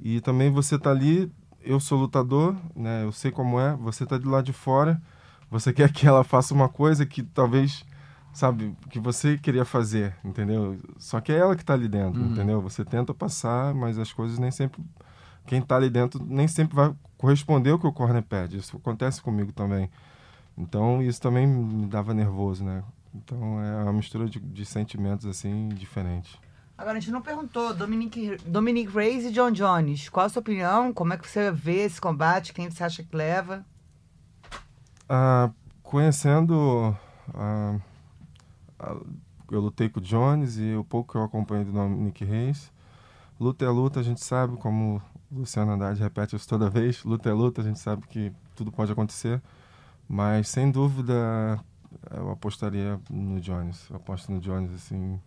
[0.00, 1.30] E também você tá ali,
[1.62, 3.04] eu sou lutador, né?
[3.04, 5.00] Eu sei como é, você tá de lá de fora,
[5.50, 7.84] você quer que ela faça uma coisa que talvez,
[8.32, 10.78] sabe, que você queria fazer, entendeu?
[10.98, 12.60] Só que é ela que tá ali dentro, entendeu?
[12.62, 14.82] Você tenta passar, mas as coisas nem sempre
[15.46, 18.56] quem tá ali dentro nem sempre vai corresponder ao que o corner pede.
[18.56, 19.90] Isso acontece comigo também.
[20.56, 22.82] Então isso também me dava nervoso, né?
[23.14, 26.36] Então é uma mistura de, de sentimentos assim diferentes.
[26.76, 30.92] Agora, a gente não perguntou, Dominic, Dominic Reyes e John Jones, qual a sua opinião?
[30.92, 32.52] Como é que você vê esse combate?
[32.52, 33.64] Quem você acha que leva?
[35.08, 35.50] Ah,
[35.84, 36.96] conhecendo.
[37.32, 37.78] ah,
[39.50, 42.72] eu lutei com o Jones e o pouco que eu acompanho do Dominic Reis.
[43.38, 45.00] Luta é luta, a gente sabe, como
[45.30, 48.72] o Luciano Andrade repete isso toda vez: luta é luta, a gente sabe que tudo
[48.72, 49.40] pode acontecer.
[50.08, 51.60] Mas sem dúvida
[52.34, 53.88] apostaria no Jones.
[53.90, 55.18] Eu aposto no Jones assim.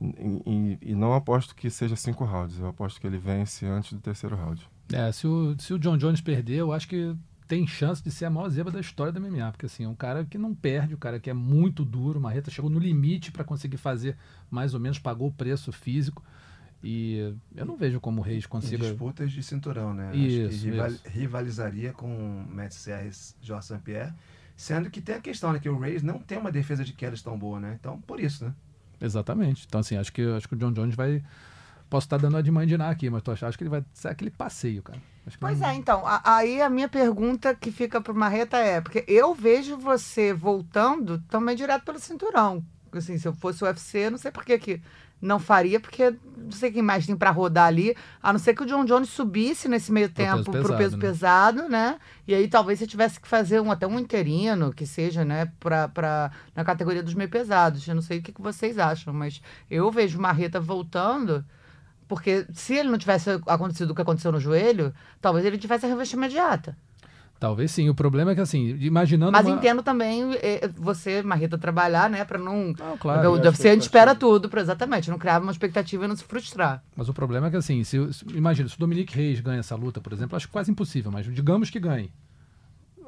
[0.00, 3.98] E, e- não aposto que seja cinco rounds, eu aposto que ele vence antes do
[4.00, 4.68] terceiro round.
[4.92, 7.14] É, se o, se o John Jones perder, eu acho que
[7.48, 9.94] tem chance de ser a maior zebra da história da MMA, porque assim, é um
[9.96, 13.42] cara que não perde, o cara que é muito duro, Marreta chegou no limite para
[13.42, 14.16] conseguir fazer
[14.50, 16.22] mais ou menos, pagou o preço físico.
[16.84, 18.78] E eu não vejo como o Reis Em consiga.
[18.86, 20.10] disputas de cinturão, né?
[20.10, 21.02] Acho Isso, que rival- isso.
[21.08, 23.80] rivalizaria com Matt Serres e Jorge St.
[24.58, 25.60] Sendo que tem a questão, né?
[25.60, 27.76] Que o Reis não tem uma defesa de quedas tão boa, né?
[27.78, 28.52] Então, por isso, né?
[29.00, 29.64] Exatamente.
[29.68, 31.22] Então, assim, acho que, acho que o John Jones vai.
[31.88, 34.08] Posso estar dando a de mandinar aqui, mas tô achando, acho que ele vai ser
[34.08, 34.98] aquele passeio, cara.
[35.26, 38.58] Acho que Pois não- é, então, a- aí a minha pergunta que fica pro Marreta
[38.58, 42.62] é, porque eu vejo você voltando também direto pelo cinturão.
[42.92, 44.82] Assim, se eu fosse o UFC, não sei por que que
[45.20, 48.62] não faria, porque não sei quem mais tem pra rodar ali, a não ser que
[48.62, 51.00] o John Jones subisse nesse meio Pro tempo peso pro pesado, peso né?
[51.00, 51.98] pesado, né?
[52.26, 55.88] E aí talvez você tivesse que fazer um, até um interino, que seja, né, pra,
[55.88, 57.86] pra, na categoria dos meio pesados.
[57.86, 61.44] Eu não sei o que, que vocês acham, mas eu vejo o Marreta voltando
[62.08, 65.88] porque se ele não tivesse acontecido o que aconteceu no joelho, talvez ele tivesse a
[65.88, 66.76] revanche imediata.
[67.40, 67.88] Talvez sim.
[67.88, 69.30] O problema é que, assim, imaginando.
[69.32, 72.24] Mas uma- entendo também eh, você, Marreta, trabalhar, né?
[72.24, 72.72] Pra não.
[72.78, 73.30] Não, claro.
[73.30, 75.08] o UFC a gente espera tudo, pra, exatamente.
[75.08, 76.82] Não criar uma expectativa e não se frustrar.
[76.96, 79.76] Mas o problema é que, assim, se, se- imagina, se o Dominique Reis ganha essa
[79.76, 82.10] luta, por exemplo, acho quase impossível, mas digamos que ganhe.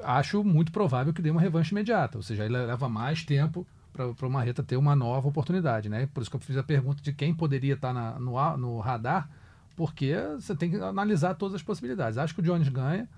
[0.03, 4.27] Acho muito provável que dê uma revanche imediata, ou seja, ele leva mais tempo para
[4.27, 6.09] o Marreta ter uma nova oportunidade, né?
[6.15, 9.29] Por isso que eu fiz a pergunta de quem poderia estar na- no, no radar,
[9.77, 12.17] porque você tem que analisar todas as possibilidades.
[12.17, 13.09] Acho que o Jones ganha,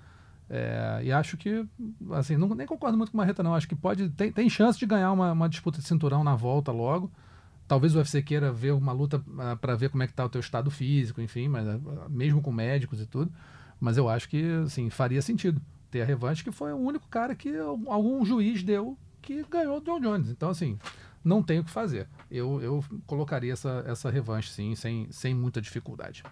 [0.55, 1.67] é, e acho que,
[2.11, 3.55] assim, não, nem concordo muito com o Marreta, não.
[3.55, 6.71] Acho que pode, tem, tem chance de ganhar uma, uma disputa de cinturão na volta
[6.71, 7.11] logo.
[7.67, 9.25] Talvez o UFC queira ver uma luta
[9.63, 11.79] para ver como é que tá o teu estado físico, enfim, mas ah,
[12.11, 13.33] mesmo com médicos e tudo.
[13.81, 15.59] Mas eu acho que, assim, faria sentido
[15.91, 19.81] ter a revanche, que foi o único cara que algum juiz deu que ganhou o
[19.81, 20.29] John Jones.
[20.29, 20.79] Então, assim,
[21.25, 22.07] não tem o que fazer.
[22.31, 26.23] Eu, eu colocaria essa, essa revanche, sim, sem, sem muita dificuldade.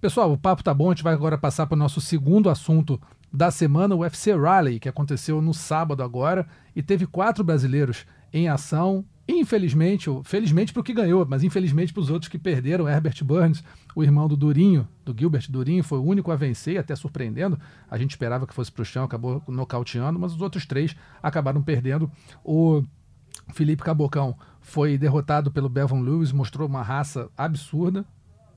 [0.00, 0.92] Pessoal, o papo tá bom.
[0.92, 3.00] A gente vai agora passar para o nosso segundo assunto
[3.32, 8.48] da semana, o UFC Rally, que aconteceu no sábado agora e teve quatro brasileiros em
[8.48, 9.04] ação.
[9.30, 12.88] Infelizmente, ou felizmente para o que ganhou, mas infelizmente para os outros que perderam.
[12.88, 13.62] Herbert Burns,
[13.94, 17.58] o irmão do Durinho, do Gilbert Durinho, foi o único a vencer, até surpreendendo.
[17.90, 21.62] A gente esperava que fosse para o chão, acabou nocauteando, mas os outros três acabaram
[21.62, 22.10] perdendo.
[22.42, 22.82] O
[23.52, 28.06] Felipe Cabocão foi derrotado pelo Bevan Lewis, mostrou uma raça absurda.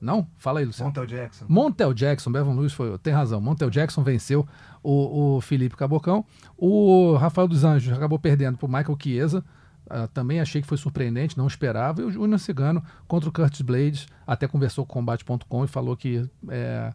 [0.02, 0.26] Não?
[0.36, 0.88] Fala aí, Luciano.
[0.88, 1.44] Montel Jackson.
[1.48, 2.98] Montel Jackson, Bevan Lewis foi.
[2.98, 3.40] Tem razão.
[3.40, 4.44] Montel Jackson venceu
[4.82, 6.24] o, o Felipe Cabocão.
[6.58, 9.44] O Rafael dos Anjos acabou perdendo para o Michael Chiesa.
[9.88, 12.02] Ah, também achei que foi surpreendente, não esperava.
[12.02, 15.96] E o Júnior Cigano contra o Curtis Blades, até conversou com o combate.com e falou
[15.96, 16.92] que é,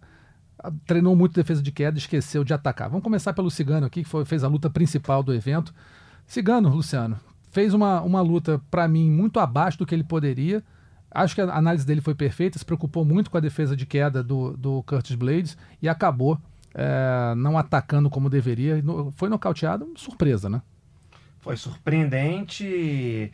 [0.86, 2.90] treinou muito defesa de queda e esqueceu de atacar.
[2.90, 5.74] Vamos começar pelo Cigano aqui, que foi- fez a luta principal do evento.
[6.26, 7.18] Cigano, Luciano,
[7.52, 10.62] fez uma, uma luta, para mim, muito abaixo do que ele poderia.
[11.10, 14.22] Acho que a análise dele foi perfeita, se preocupou muito com a defesa de queda
[14.22, 16.40] do, do Curtis Blades e acabou
[16.74, 18.84] é, não atacando como deveria.
[19.16, 20.62] Foi nocauteado, surpresa, né?
[21.40, 23.32] Foi surpreendente.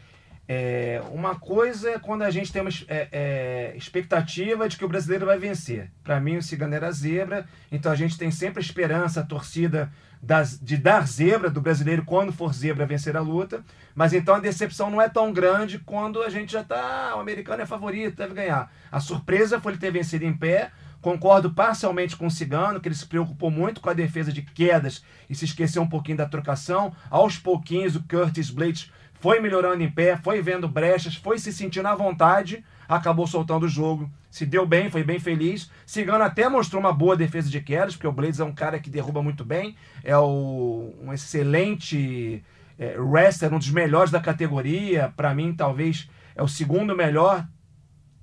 [0.47, 4.89] É, uma coisa é quando a gente tem uma é, é, expectativa de que o
[4.89, 5.89] brasileiro vai vencer.
[6.03, 9.91] Para mim, o Cigano era zebra, então a gente tem sempre a esperança, a torcida
[10.23, 13.63] das- de dar zebra do brasileiro quando for zebra vencer a luta.
[13.93, 17.13] Mas então a decepção não é tão grande quando a gente já está.
[17.15, 18.71] O americano é favorito, deve ganhar.
[18.91, 20.71] A surpresa foi ele ter vencido em pé.
[21.01, 25.03] Concordo parcialmente com o Cigano, que ele se preocupou muito com a defesa de quedas
[25.29, 26.95] e se esqueceu um pouquinho da trocação.
[27.12, 31.88] Aos pouquinhos, o Curtis Blades foi melhorando em pé, foi vendo brechas, foi se sentindo
[31.89, 34.09] à vontade, acabou soltando o jogo.
[34.34, 35.69] Se deu bem, foi bem feliz.
[35.86, 38.89] Cigano até mostrou uma boa defesa de quedas, porque o Blades é um cara que
[38.89, 42.43] derruba muito bem, é o, um excelente
[42.80, 45.13] é, wrestler, um dos melhores da categoria.
[45.15, 47.48] Para mim, talvez é o segundo melhor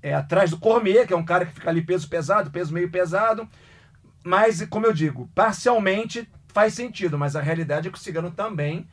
[0.02, 2.90] é, atrás do Cormier, que é um cara que fica ali peso pesado, peso meio
[2.90, 3.48] pesado.
[4.24, 8.84] Mas, como eu digo, parcialmente faz sentido, mas a realidade é que o Cigano também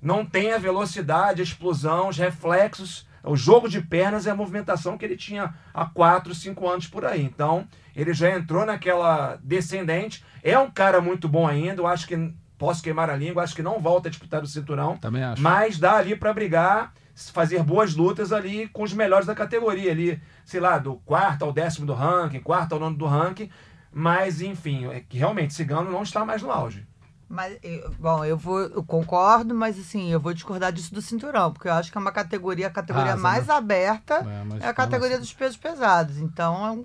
[0.00, 4.98] não tem a velocidade, a explosão, os reflexos, o jogo de pernas e a movimentação
[4.98, 7.22] que ele tinha há 4, 5 anos por aí.
[7.22, 10.24] Então, ele já entrou naquela descendente.
[10.42, 13.62] É um cara muito bom ainda, eu acho que posso queimar a língua, acho que
[13.62, 14.96] não volta a disputar o cinturão.
[14.96, 15.42] Também acho.
[15.42, 16.92] Mas dá ali para brigar.
[17.32, 21.52] fazer boas lutas ali com os melhores da categoria ali, sei lá, do quarto ao
[21.52, 23.50] décimo do ranking, quarto ao nono do ranking,
[23.92, 26.86] mas enfim, é que realmente Cigano não está mais no auge.
[27.32, 31.50] Mas, eu- bom, eu vou, eu concordo, mas assim, eu vou discordar disso do cinturão,
[31.50, 33.54] porque eu acho que é uma categoria, a categoria Rasa, mais né?
[33.54, 36.18] aberta É, mas é a categoria dos pesos pesados.
[36.18, 36.84] Então, é um-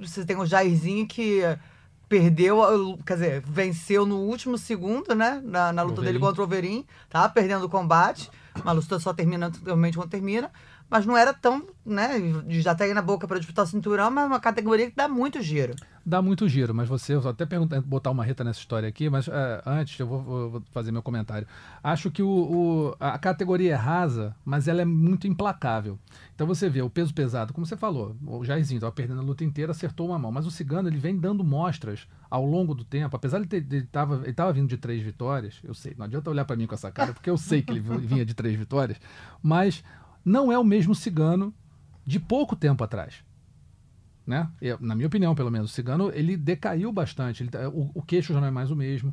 [0.00, 1.42] você tem o Jairzinho que
[2.08, 5.40] perdeu, quer dizer, venceu no último segundo, né?
[5.44, 6.20] Na, na luta dele Overeem.
[6.20, 6.86] contra o Overeem.
[7.08, 8.28] Tava perdendo o combate.
[8.60, 10.50] Uma luta só termina realmente quando termina.
[10.90, 12.08] Mas não era tão, né?
[12.48, 15.40] Já tá na boca para disputar o cinturão, mas é uma categoria que dá muito
[15.40, 15.74] giro.
[16.04, 19.28] Dá muito giro, mas você, eu até perguntar, botar uma reta nessa história aqui, mas
[19.28, 21.46] é, antes eu vou, vou- fazer meu comentário.
[21.84, 25.98] Acho que o, o- a categoria é rasa, mas ela é muito implacável.
[26.34, 29.44] Então você vê o peso pesado, como você falou, o Jairzinho estava perdendo a luta
[29.44, 33.14] inteira, acertou uma mão, mas o Cigano ele vem dando mostras ao longo do tempo,
[33.14, 36.44] apesar de ele tava, ele tava vindo de três vitórias, eu sei, não adianta olhar
[36.46, 38.98] para mim com essa cara, porque eu sei que ele vinha de três vitórias,
[39.42, 39.84] mas
[40.24, 41.54] não é o mesmo Cigano
[42.06, 43.22] de pouco tempo atrás
[44.26, 44.48] né?
[44.80, 47.42] Na minha opinião, pelo menos, o Cigano ele decaiu bastante.
[47.42, 49.12] Ele tá- o, o queixo já não é mais o mesmo.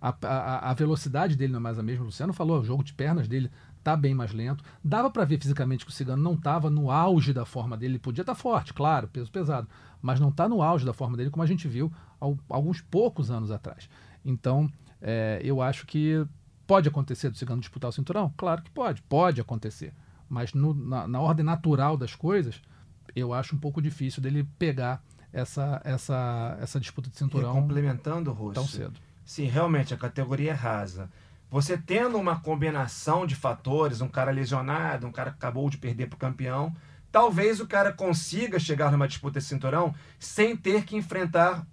[0.00, 2.02] A, a, a velocidade dele não é mais a mesma.
[2.02, 3.50] O Luciano falou, o jogo de pernas dele
[3.82, 4.62] tá bem mais lento.
[4.84, 7.92] Dava para ver fisicamente que o Cigano não estava no auge da forma dele.
[7.94, 9.66] Ele podia estar forte, claro, peso pesado,
[10.02, 11.90] mas não está no auge da forma dele como a gente viu
[12.20, 13.88] al- alguns poucos anos atrás.
[14.24, 16.24] Então, é, eu acho que
[16.66, 18.32] pode acontecer do Cigano disputar o cinturão?
[18.36, 19.94] Claro que pode, pode acontecer.
[20.28, 22.60] Mas no- na, na ordem natural das coisas,
[23.16, 28.32] eu acho um pouco difícil dele pegar essa, essa, essa disputa de E cinturão complementando,
[28.32, 28.98] Russo, tão cedo.
[29.24, 31.10] se realmente a categoria é rasa,
[31.50, 36.08] você tendo uma combinação de fatores, um cara lesionado, um cara que acabou de perder
[36.08, 36.74] para o campeão,
[37.10, 41.66] talvez o cara consiga chegar numa disputa de cinturão sem ter que enfrentar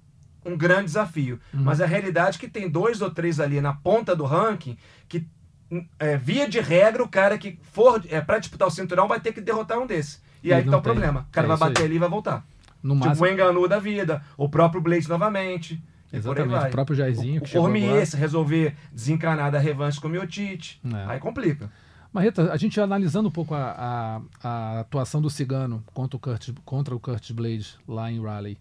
[0.45, 1.39] um grande desafio.
[1.51, 4.77] Mas a realidade é que tem dois ou três ali na ponta do ranking
[5.09, 5.27] que,
[5.99, 9.33] é, via de regra, o cara que for é, para disputar o cinturão vai ter
[9.33, 10.21] que derrotar um desses.
[10.43, 10.91] E E aí que tá o tem.
[10.91, 11.25] problema.
[11.29, 11.69] O cara É vai isso aí.
[11.73, 12.45] bater ali e vai voltar.
[12.83, 15.81] No Tipo máximo, o Enganu da vida, o próprio Blade novamente.
[16.13, 20.11] exatamente, o próprio Jairzinho que o chegou Cormier, se resolver desencanar da revanche com o
[20.11, 21.13] Miotite, É.
[21.13, 21.69] aí complica.
[22.13, 26.53] Marreta, a gente analisando um pouco a, a, a atuação do Cigano contra o, Curtis,
[26.63, 28.57] contra o Curtis Blade lá em Raleigh.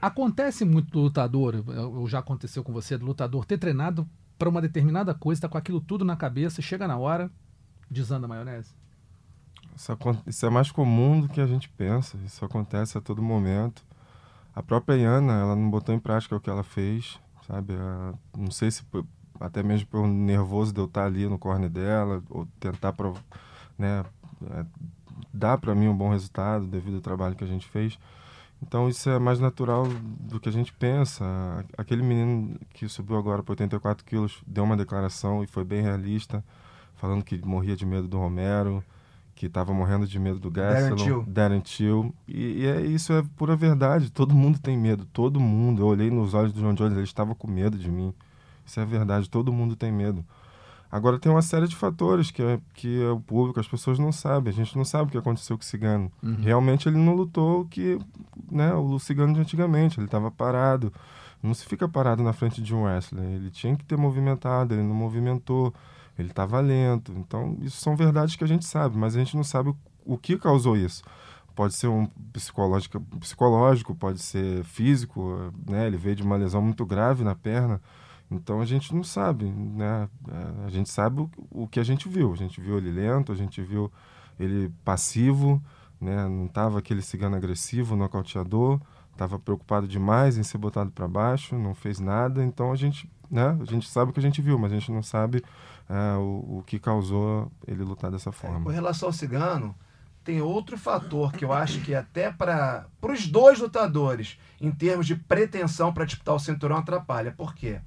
[0.00, 1.56] Acontece muito do lutador,
[1.92, 4.08] ou já aconteceu com você, do lutador ter treinado
[4.38, 7.30] para uma determinada coisa, tá com aquilo tudo na cabeça, chega na hora,
[7.90, 8.72] desanda a maionese.
[9.74, 9.92] Isso,
[10.26, 12.16] isso é mais comum do que a gente pensa.
[12.24, 13.84] Isso acontece a todo momento.
[14.54, 17.74] A própria Iana, ela não botou em prática o que ela fez, sabe?
[18.36, 19.06] Não sei se por-
[19.40, 22.94] até mesmo pelo nervoso de eu estar ali no corner dela, ou tentar
[23.78, 24.04] né,
[24.50, 24.66] é,
[25.32, 27.98] dar para mim um bom resultado devido ao trabalho que a gente fez.
[28.62, 29.86] Então isso é mais natural
[30.20, 31.24] do que a gente pensa.
[31.76, 36.44] Aquele menino que subiu agora para 84 quilos deu uma declaração e foi bem realista,
[36.96, 38.82] falando que morria de medo do Romero,
[39.34, 40.50] que estava morrendo de medo do.
[40.50, 42.12] Gastelum, Darren Till.
[42.26, 44.10] E, e é, isso é pura verdade.
[44.10, 45.82] Todo mundo tem medo, todo mundo.
[45.82, 48.12] Eu olhei nos olhos do John Jones, ele estava com medo de mim.
[48.66, 50.24] Isso é verdade, todo mundo tem medo.
[50.90, 54.10] Agora tem uma série de fatores que, é, que é o público, as pessoas não
[54.10, 54.50] sabem.
[54.50, 56.10] A gente não sabe o que aconteceu com o Cigano.
[56.40, 57.98] Realmente ele não lutou o que
[58.50, 59.98] né, o Cigano de antigamente.
[59.98, 60.92] Ele estava parado.
[61.42, 63.24] Não se fica parado na frente de um wrestler.
[63.24, 65.74] Ele tinha que ter movimentado, ele não movimentou.
[66.18, 67.12] Ele estava lento.
[67.16, 70.18] Então, isso são verdades que a gente sabe, mas a gente não sabe o, o
[70.18, 71.04] que causou isso.
[71.54, 75.86] Pode ser um psicológico, psicológico, pode ser físico, né?
[75.86, 77.80] Ele veio de uma lesão muito grave na perna.
[78.30, 80.08] Então a gente não sabe, né?
[80.28, 82.32] É, A gente sabe o, o que a gente viu.
[82.32, 83.90] A gente viu ele lento, a gente viu
[84.38, 85.62] ele passivo,
[86.00, 86.28] né?
[86.28, 88.80] Não estava aquele cigano agressivo, nocauteador.
[89.12, 92.44] Estava preocupado demais em ser botado para baixo, não fez nada.
[92.44, 93.56] Então a gente, né?
[93.60, 95.42] A gente sabe o que a gente viu, mas a gente não sabe
[95.88, 98.72] é, o, o que causou ele lutar dessa Com forma.
[98.72, 99.74] relação ao Cigano,
[100.22, 105.16] tem outro fator que eu acho que até para os dois lutadores, em termos de
[105.16, 107.32] pretensão para disputar o cinturão, atrapalha.
[107.32, 107.80] Por quê?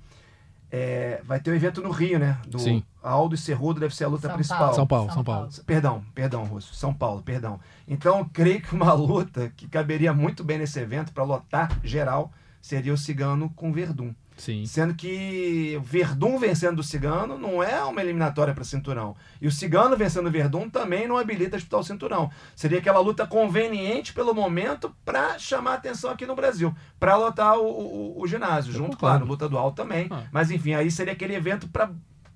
[0.71, 2.37] É, vai ter o evento no Rio, né?
[2.47, 2.81] Do Sim.
[3.03, 4.59] Aldo e Cerrudo deve ser a luta São principal.
[4.59, 4.75] Paulo.
[4.75, 5.49] São Paulo, São Paulo.
[5.65, 6.73] Perdão, perdão, Russo.
[6.73, 7.59] São Paulo, perdão.
[7.85, 12.31] Então, eu creio que uma luta que caberia muito bem nesse evento, para lotar geral,
[12.61, 14.13] seria o Cigano com Verdun.
[14.41, 14.65] Sim.
[14.65, 19.15] Sendo que o Verdun vencendo o Cigano não é uma eliminatória para cinturão.
[19.39, 22.31] E o Cigano vencendo o Verdun também não habilita a disputar o cinturão.
[22.55, 27.65] Seria aquela luta conveniente pelo momento para chamar atenção aqui no Brasil, para lotar o,
[27.67, 28.71] o- o ginásio.
[28.71, 28.99] Eu junto, concordo.
[28.99, 30.07] claro, luta do alto também.
[30.09, 30.23] Ah.
[30.31, 31.91] Mas enfim, aí seria aquele evento para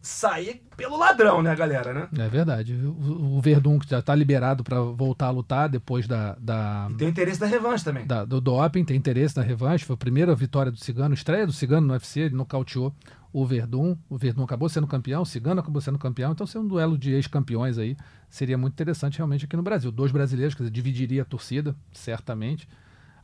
[0.05, 2.07] sair pelo ladrão, né, galera, né?
[2.25, 2.73] É verdade.
[2.75, 6.93] O, o Verdun que já está liberado para voltar a lutar depois da, da, E
[6.95, 8.05] tem o interesse da revanche também.
[8.05, 9.83] da- do doping, tem interesse na revanche.
[9.85, 12.93] Foi a primeira vitória do Cigano, estreia do Cigano no UFC, ele nocauteou
[13.33, 13.97] o Verdun.
[14.09, 16.31] O Verdun acabou sendo campeão, o Cigano acabou sendo campeão.
[16.31, 17.97] Então, ser um duelo de ex-campeões aí
[18.29, 19.91] seria muito interessante realmente aqui no Brasil.
[19.91, 22.67] Dois brasileiros, quer dizer, dividiria a torcida, certamente.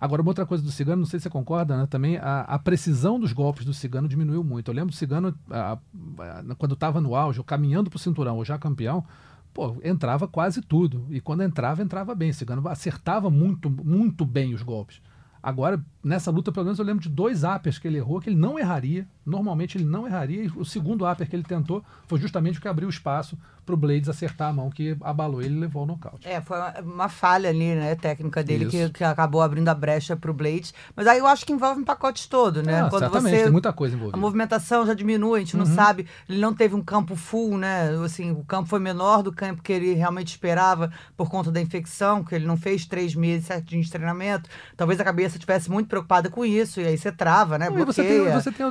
[0.01, 1.85] Agora, uma outra coisa do Cigano, não sei se você concorda, né?
[1.85, 4.71] Também a, a precisão dos golpes do Cigano diminuiu muito.
[4.71, 8.37] Eu lembro do Cigano, a- a- quando estava no auge, ou caminhando para o cinturão,
[8.37, 9.05] ou já campeão,
[9.53, 11.05] pô, entrava quase tudo.
[11.11, 12.31] E quando entrava, entrava bem.
[12.31, 14.99] O Cigano acertava muito, muito bem os golpes.
[15.43, 18.35] Agora, nessa luta, pelo menos eu lembro de dois uppers que ele errou, que ele
[18.39, 19.07] não erraria.
[19.25, 20.43] Normalmente ele não erraria.
[20.43, 23.77] E o segundo upper que ele tentou foi justamente o que abriu espaço para o
[23.77, 26.27] Blades acertar a mão, que abalou ele e levou ao nocaute.
[26.27, 30.15] É, foi uma, uma falha ali, né, técnica dele, que, que acabou abrindo a brecha
[30.17, 30.73] pro Blade.
[30.95, 32.81] Mas aí eu acho que envolve um pacote todo, né?
[32.81, 34.17] Ah, Quando certamente, você tem muita coisa A envolvida.
[34.17, 36.07] movimentação já diminui, a gente não sabe.
[36.27, 37.89] Ele não teve um campo full, né?
[38.03, 42.23] Assim, o campo foi menor do campo que ele realmente esperava por conta da infecção,
[42.23, 44.49] que ele não fez três meses certinho de treinamento.
[44.75, 47.69] Talvez a cabeça estivesse muito preocupada com isso, e aí você trava, né?
[47.69, 48.65] Não, e você tem, você tem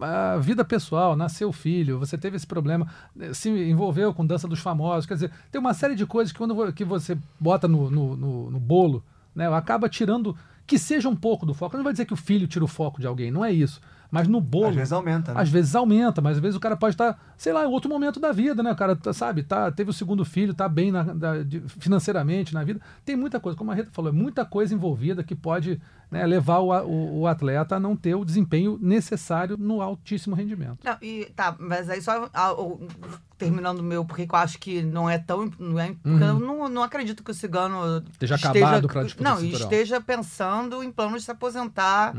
[0.00, 2.86] a, vida pessoal, nasceu filho, você teve esse problema,
[3.18, 5.06] eh, se envolveu com dança dos famosos.
[5.06, 8.50] Quer dizer, tem uma série de coisas que quando que você bota no, no, no-
[8.50, 9.02] no bolo,
[9.34, 11.76] né, acaba tirando que seja um pouco do foco.
[11.76, 13.80] Não vai dizer que o filho tira o foco de alguém, não é isso.
[14.10, 14.68] Mas no bolo.
[14.68, 15.40] Às vezes aumenta, né?
[15.40, 18.18] Às vezes aumenta, mas às vezes o cara pode estar, sei lá, em outro momento
[18.20, 18.70] da vida, né?
[18.72, 22.54] O cara, tá, sabe, tá, teve o segundo filho, tá bem na- da- de- financeiramente
[22.54, 22.80] na vida.
[23.04, 26.60] Tem muita coisa, como a Rita falou, é muita coisa envolvida que pode né, levar
[26.60, 30.78] o, a- o- o atleta a não ter o desempenho necessário no altíssimo rendimento.
[30.84, 32.86] Não, e tá, mas aí só ah, o-
[33.36, 35.50] terminando o meu, porque eu acho que não é tão.
[35.58, 38.02] Não é, porque Eu não, não acredito que o cigano Uhum.
[38.12, 42.14] Esteja acabado pra disputa Não, esteja pensando em planos de se aposentar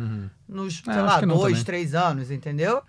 [0.47, 1.63] nos, É, sei acho lá, dois, também.
[1.63, 2.81] três anos, entendeu?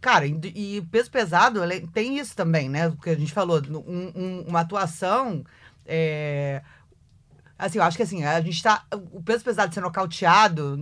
[0.00, 0.38] Cara, e,
[0.76, 1.60] e peso pesado
[1.94, 2.90] tem isso também, né?
[2.90, 5.42] Porque a gente falou, um- um- uma atuação.
[5.86, 6.62] é,
[7.56, 8.82] Assim, eu acho que assim, a gente tá.
[9.12, 10.76] O peso pesado de ser nocauteado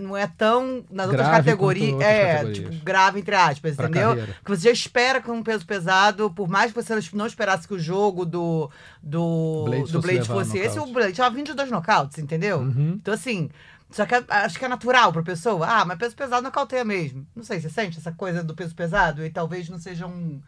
[0.00, 0.82] não é tão.
[0.90, 1.92] Nas outras categorias.
[1.92, 2.70] outras É, categorias.
[2.70, 4.08] tipo, grave, entre aspas, Pra entendeu?
[4.10, 4.36] carreira.
[4.44, 7.74] Que você já espera com um peso pesado, por mais que você não esperasse que
[7.74, 8.70] o jogo do,
[9.02, 12.60] do Blade do Blade fosse esse, o Blade tava vindo de dois nocautes, entendeu?
[12.60, 12.94] Uhum.
[13.00, 13.50] Então, assim,
[13.90, 15.66] só que acho que é natural pra pessoa.
[15.66, 17.26] Ah, mas peso pesado nocauteia mesmo.
[17.36, 19.22] Não sei, você sente essa coisa do peso pesado?
[19.24, 20.40] E talvez não seja um.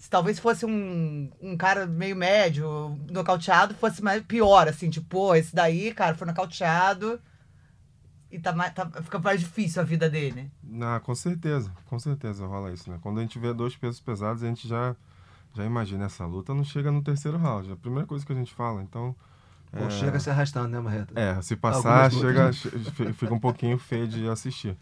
[0.00, 5.34] Se talvez fosse um, um cara meio médio, nocauteado, fosse mais pior, assim, tipo, pô,
[5.34, 7.20] esse daí, cara, foi nocauteado
[8.30, 10.50] e tá mais, tá- fica mais difícil a vida dele.
[10.80, 12.98] Ah, com certeza, com certeza rola isso, né?
[13.02, 14.96] Quando a gente vê dois pesos pesados, a gente já,
[15.54, 17.68] já imagina essa luta não chega no terceiro round.
[17.68, 19.14] É a primeira coisa que a gente fala, então.
[19.70, 21.12] Pô, é, chega se arrastando, né, Marreta?
[21.14, 24.76] É, se passar, Algumas chega, che- fi- fica um pouquinho feio de assistir.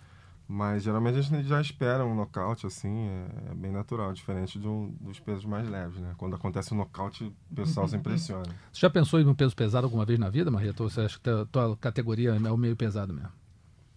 [0.50, 4.66] Mas geralmente a gente já espera um nocaute, assim, é, é bem natural, diferente de
[4.66, 6.14] um- dos pesos mais leves, né?
[6.16, 8.44] Quando acontece um nocaute, o pessoal se impressiona.
[8.72, 10.82] Você já pensou em um peso pesado alguma vez na vida, Marreta?
[10.82, 13.30] Ou você acha que tua, tua categoria é o meio pesado mesmo?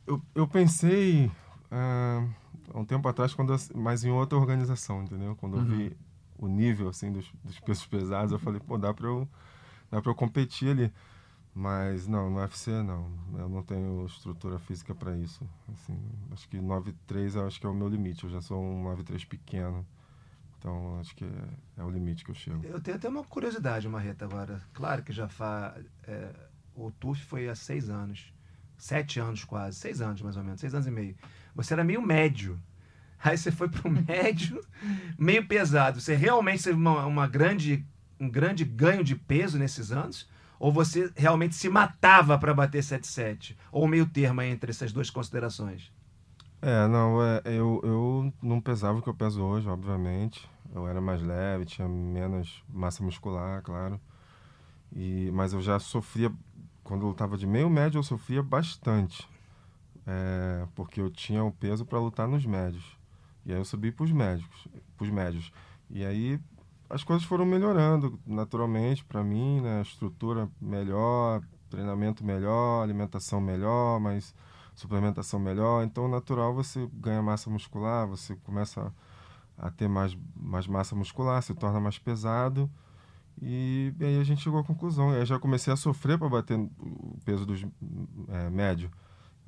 [0.05, 1.31] Eu, eu pensei
[1.71, 2.27] ah,
[2.73, 5.37] há um tempo atrás, quando eu- mas em outra organização, entendeu?
[5.37, 5.95] Quando eu vi
[6.37, 9.25] o nível assim dos, dos pesos pesados, eu falei, pô, dá pra eu,
[9.89, 10.91] dá pra eu competir ali.
[11.53, 13.11] Mas não, no UFC não.
[13.37, 15.47] Eu não tenho estrutura física para isso.
[15.73, 15.97] Assim,
[16.31, 18.23] acho que 9'3 eu acho que é o meu limite.
[18.23, 19.85] Eu já sou um 9'3 pequeno.
[20.57, 22.65] Então acho que é, é o limite que eu chego.
[22.65, 24.61] Eu tenho até uma curiosidade, Marreta, agora.
[24.73, 25.83] Claro que já faz.
[26.75, 28.33] o TUF foi há seis anos.
[28.77, 29.77] Sete anos quase.
[29.77, 30.61] Seis anos, mais ou menos.
[30.61, 31.15] Seis anos e meio.
[31.53, 32.61] Você era meio médio.
[33.23, 34.63] Aí você foi pro médio,
[35.17, 35.99] meio pesado.
[35.99, 37.85] Você realmente teve uma, uma grande,
[38.19, 40.27] um grande ganho de peso nesses anos?
[40.61, 43.57] Ou você realmente se matava para bater 7-7?
[43.71, 45.91] Ou meio termo entre essas duas considerações?
[46.61, 50.47] É, não, é, eu, eu não pesava o que eu peso hoje, obviamente.
[50.71, 53.99] Eu era mais leve, tinha menos massa muscular, claro.
[54.95, 56.31] E, mas eu já sofria,
[56.83, 59.27] quando eu lutava de meio médio, eu sofria bastante.
[60.05, 62.85] É, porque eu tinha o peso para lutar nos médios.
[63.47, 65.51] E aí eu subi para os médicos, pros médios.
[65.89, 66.39] E aí
[66.91, 69.81] as coisas foram melhorando naturalmente para mim, né?
[69.81, 74.33] Estrutura melhor, treinamento melhor, alimentação melhor, mas
[74.75, 75.83] suplementação melhor.
[75.83, 78.93] Então, natural, você ganha massa muscular, você começa
[79.57, 82.69] a ter mais, mais massa muscular, se torna mais pesado.
[83.41, 85.13] E, aí a gente chegou à conclusão.
[85.13, 87.65] Eu já comecei a sofrer para bater o peso dos
[88.27, 88.91] é, médio.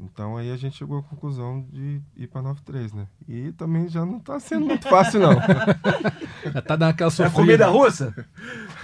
[0.03, 3.07] Então aí a gente chegou à conclusão de ir para 9,3, né?
[3.27, 5.33] E também já não está sendo muito fácil, não.
[6.53, 7.35] Já tá dando aquela É sofrida.
[7.35, 8.13] comida russa?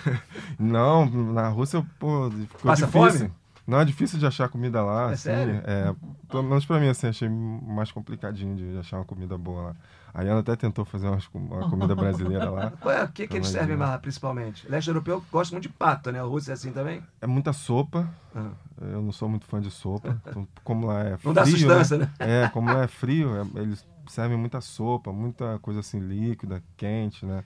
[0.57, 3.19] não, na Rússia, pô, ficou Passa difícil.
[3.27, 3.31] fome?
[3.67, 5.09] Não, é difícil de achar comida lá.
[5.11, 5.61] É assim, sério?
[5.65, 5.93] É,
[6.29, 9.75] pelo menos pra mim, assim, achei mais complicadinho de achar uma comida boa lá.
[10.13, 12.71] A Ana até tentou fazer umas uma comida brasileira lá.
[12.81, 14.67] Qual é, o que, que eles servem lá, principalmente?
[14.69, 16.21] Leste europeu gosta muito de pato, né?
[16.23, 17.03] O russo é assim também?
[17.21, 18.09] É muita sopa.
[18.35, 18.49] Ah.
[18.81, 20.17] Eu não sou muito fã de sopa.
[20.29, 22.09] Então, como lá é frio, Não dá sustância, né?
[22.19, 27.25] É, como lá é frio, é- eles servem muita sopa, muita coisa assim líquida, quente,
[27.25, 27.43] né?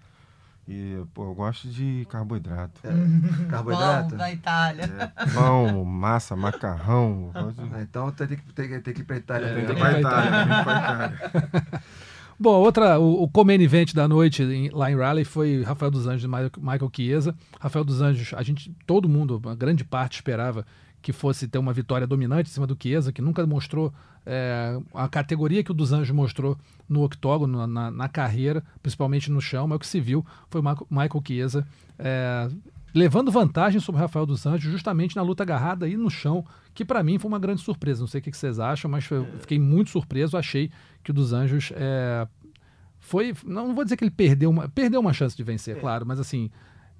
[0.65, 2.79] E, pô, eu gosto de carboidrato.
[2.85, 2.89] É.
[3.51, 4.09] Carboidrato?
[4.09, 4.83] Pão da Itália.
[5.17, 7.31] É, pão, massa, macarrão.
[7.53, 9.47] de- Ah, então tem que, tem, tem que ir pra Itália.
[9.47, 9.55] É.
[9.55, 11.13] Tem que ir pra Itália,
[12.43, 16.05] Bom, outra, o, o co-main event da noite em- lá em Raleigh foi Rafael dos
[16.07, 17.33] Anjos e Michael- Chiesa.
[17.57, 20.65] Rafael dos Anjos, a gente, todo mundo, uma grande parte esperava
[21.01, 23.93] que fosse ter uma vitória dominante em cima do Chiesa, que nunca mostrou
[24.25, 26.57] é, a categoria que o dos Anjos mostrou
[26.89, 30.63] no octógono, na, na carreira, principalmente no chão, mas o que se viu foi o
[30.89, 31.65] Michael- Chiesa
[31.97, 32.49] é,
[32.93, 36.83] levando vantagem sobre o Rafael dos Anjos justamente na luta agarrada e no chão, que
[36.83, 38.01] para mim foi uma grande surpresa.
[38.01, 39.05] Não sei o que vocês acham, mas
[39.39, 40.35] fiquei muito surpreso.
[40.37, 40.69] Achei
[41.03, 42.27] que o dos Anjos é,
[42.99, 43.33] foi.
[43.45, 46.49] Não vou dizer que ele perdeu uma, perdeu uma chance de vencer, claro, mas assim,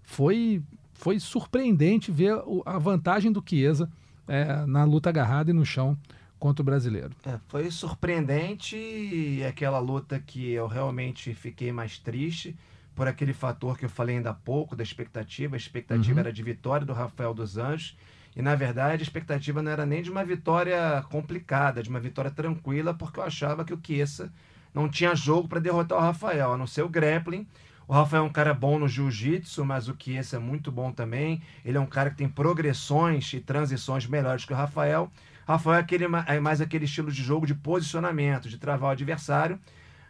[0.04, 0.62] foi,
[0.93, 3.89] foi surpreendente ver o- a vantagem do Chiesa
[4.28, 5.97] é, na luta agarrada e no chão
[6.39, 7.12] contra o brasileiro.
[7.26, 12.56] É, foi surpreendente aquela luta que eu realmente fiquei mais triste
[12.95, 15.56] por aquele fator que eu falei ainda há pouco da expectativa.
[15.56, 16.20] A expectativa Uhum.
[16.20, 17.97] era de vitória do Rafael dos Anjos.
[18.36, 22.32] E na verdade a expectativa não era nem de uma vitória complicada, de uma vitória
[22.32, 24.32] tranquila, porque eu achava que o Chiesa
[24.74, 27.48] não tinha jogo para derrotar o Rafael, a não ser o grappling.
[27.88, 31.42] O Rafael é um cara bom no jiu-jitsu, mas o Chiesa é muito bom também.
[31.64, 35.12] Ele é um cara que tem progressões e transições melhores que o Rafael.
[35.46, 39.60] Rafael é, aquele, é mais aquele estilo de jogo de posicionamento, de travar o adversário.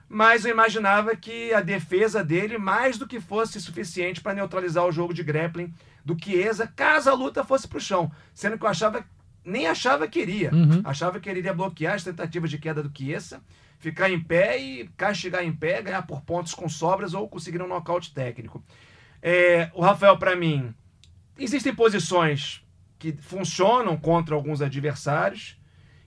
[0.07, 4.91] Mas eu imaginava que a defesa dele, mais do que fosse suficiente para neutralizar o
[4.91, 5.73] jogo de grappling
[6.05, 8.11] do Chiesa, caso a luta fosse para o chão.
[8.33, 9.03] Sendo que eu achava,
[9.43, 10.53] nem achava que iria.
[10.53, 10.81] Uhum.
[10.83, 13.41] Achava que ele iria bloquear as tentativas de queda do Chiesa,
[13.79, 17.67] ficar em pé e castigar em pé, ganhar por pontos com sobras ou conseguir um
[17.67, 18.63] nocaute técnico.
[19.21, 20.73] É, o Rafael, para mim,
[21.37, 22.61] existem posições
[22.99, 25.57] que funcionam contra alguns adversários,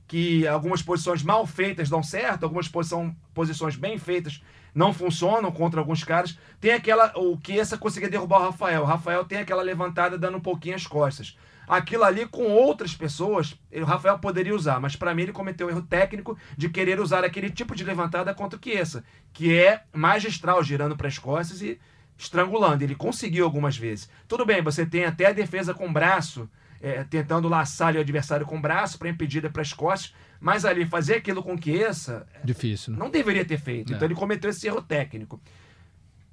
[0.07, 4.41] que algumas posições mal feitas dão certo, algumas posição, posições bem feitas
[4.77, 6.39] não funcionam contra alguns caras.
[6.61, 8.83] Tem aquela, o que essa conseguir derrubar o Rafael.
[8.83, 11.35] O Rafael tem aquela levantada dando um pouquinho as costas.
[11.67, 15.71] Aquilo ali com outras pessoas, o Rafael poderia usar, mas para mim ele cometeu um
[15.71, 19.03] erro técnico de querer usar aquele tipo de levantada contra o Chiesa,
[19.33, 21.81] que é magistral, girando para as costas e
[22.17, 22.85] estrangulando.
[22.85, 24.09] Ele conseguiu algumas vezes.
[24.29, 26.49] Tudo bem, você tem até a defesa com o braço,
[26.81, 30.85] é, tentando laçar o adversário com o braço para impedir para as costas, mas ali
[30.87, 32.99] fazer aquilo com o Chiesa Difícil, né?
[32.99, 33.93] não deveria ter feito.
[33.93, 33.97] É.
[33.97, 35.41] Então ele cometeu esse erro técnico.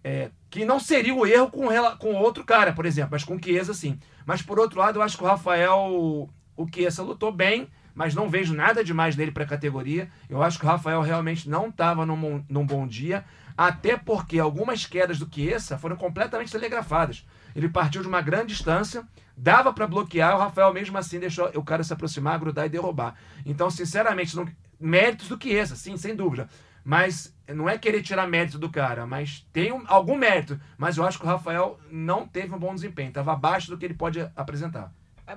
[0.03, 1.67] É, que não seria o erro com,
[1.97, 3.97] com outro cara, por exemplo, mas com o Chiesa sim.
[4.25, 8.29] Mas por outro lado, eu acho que o Rafael, o Chiesa lutou bem, mas não
[8.29, 10.09] vejo nada demais nele para a categoria.
[10.29, 13.23] Eu acho que o Rafael realmente não estava num, bom- num bom dia,
[13.55, 17.25] até porque algumas quedas do Chiesa foram completamente telegrafadas.
[17.55, 21.63] Ele partiu de uma grande distância, dava para bloquear, o Rafael mesmo assim deixou o
[21.63, 23.15] cara se aproximar, grudar e derrubar.
[23.45, 24.47] Então, sinceramente, não-
[24.79, 26.49] méritos do Chiesa, sim, sem dúvida.
[26.85, 30.59] Mas não é querer tirar mérito do cara, mas tem um- algum mérito.
[30.77, 33.85] Mas eu acho que o Rafael não teve um bom desempenho, estava abaixo do que
[33.85, 34.91] ele pode apresentar.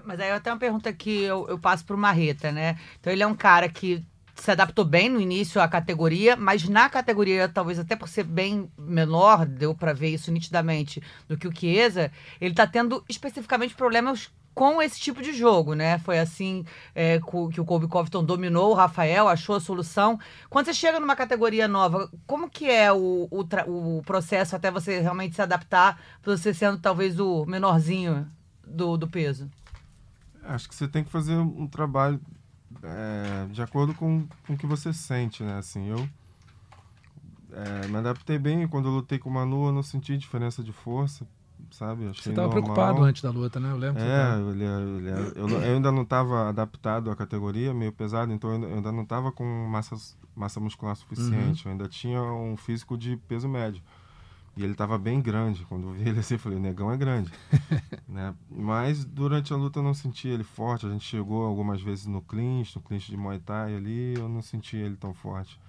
[0.04, 2.76] Mas aí eu tenho uma pergunta que eu, eu passo pro Marreta, né?
[2.98, 4.04] Então ele é um cara que
[4.36, 8.70] se adaptou bem no início à categoria, mas na categoria, talvez até por ser bem
[8.78, 14.30] menor, deu pra ver isso nitidamente, do que o Chiesa, ele tá tendo especificamente problemas
[14.54, 15.98] com esse tipo de jogo, né?
[15.98, 16.64] Foi assim
[16.94, 17.20] é,
[17.52, 20.18] que o Colby Covington dominou o Rafael, achou a solução.
[20.48, 25.00] Quando você chega numa categoria nova, como que é o, o, o processo até você
[25.00, 28.26] realmente se adaptar, pra você sendo talvez o menorzinho
[28.66, 29.50] do, do peso?
[30.42, 32.18] Acho que você tem que fazer um trabalho
[32.86, 35.58] é, de acordo com, com o que você sente, né?
[35.58, 36.08] Assim, eu
[37.52, 38.66] é, me adaptei bem.
[38.68, 41.26] Quando eu lutei com o Manu, eu não senti diferença de força,
[41.70, 42.08] sabe?
[42.08, 43.70] Achei Você estava preocupado antes da luta, né?
[43.70, 44.00] Eu lembro.
[44.00, 44.36] É,
[45.36, 48.92] eu, não- eu ainda não estava adaptado à categoria, meio pesado, então eu ainda, eu
[48.92, 49.96] não estava com massa,
[50.34, 51.66] massa muscular suficiente.
[51.66, 53.82] Eu ainda tinha um físico de peso médio.
[54.56, 55.64] E ele estava bem grande.
[55.66, 57.30] Quando eu vi ele assim, eu falei, o negão é grande.
[58.08, 58.34] né?
[58.50, 60.86] Mas durante a luta eu não senti ele forte.
[60.86, 64.40] A gente chegou algumas vezes no clinch, no clinch de Muay Thai ali, eu não
[64.42, 65.60] senti ele tão forte.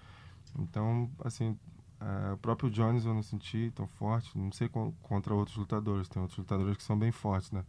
[0.58, 1.58] Então, assim,
[2.00, 4.38] é, o próprio Jones eu não senti tão forte.
[4.38, 6.08] Não sei con- contra outros lutadores.
[6.08, 7.64] Tem outros lutadores que são bem fortes, né?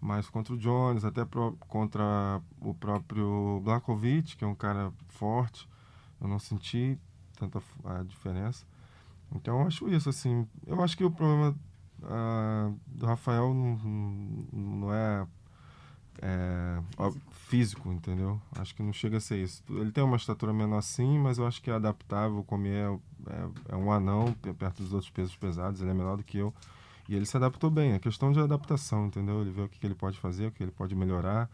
[0.00, 5.68] Mas contra o Jones, até pro- contra o próprio Blakovic, que é um cara forte,
[6.20, 6.98] eu não senti
[7.38, 8.64] tanta a diferença.
[9.34, 10.46] Então eu acho isso, assim.
[10.66, 11.54] Eu acho que o problema
[12.04, 13.76] ah, do Rafael não,
[14.52, 15.26] não- é
[16.20, 18.40] é, ó, físico, entendeu?
[18.56, 19.62] Acho que não chega a ser isso.
[19.70, 22.38] Ele tem uma estatura menor sim, mas eu acho que é adaptável.
[22.38, 22.90] O Comier
[23.28, 26.38] é, é, é um anão perto dos outros pesos pesados, ele é menor do que
[26.38, 26.52] eu.
[27.08, 27.92] E ele se adaptou bem.
[27.92, 29.40] É questão de adaptação, entendeu?
[29.40, 31.48] Ele vê o que, que ele pode fazer, o que ele pode melhorar,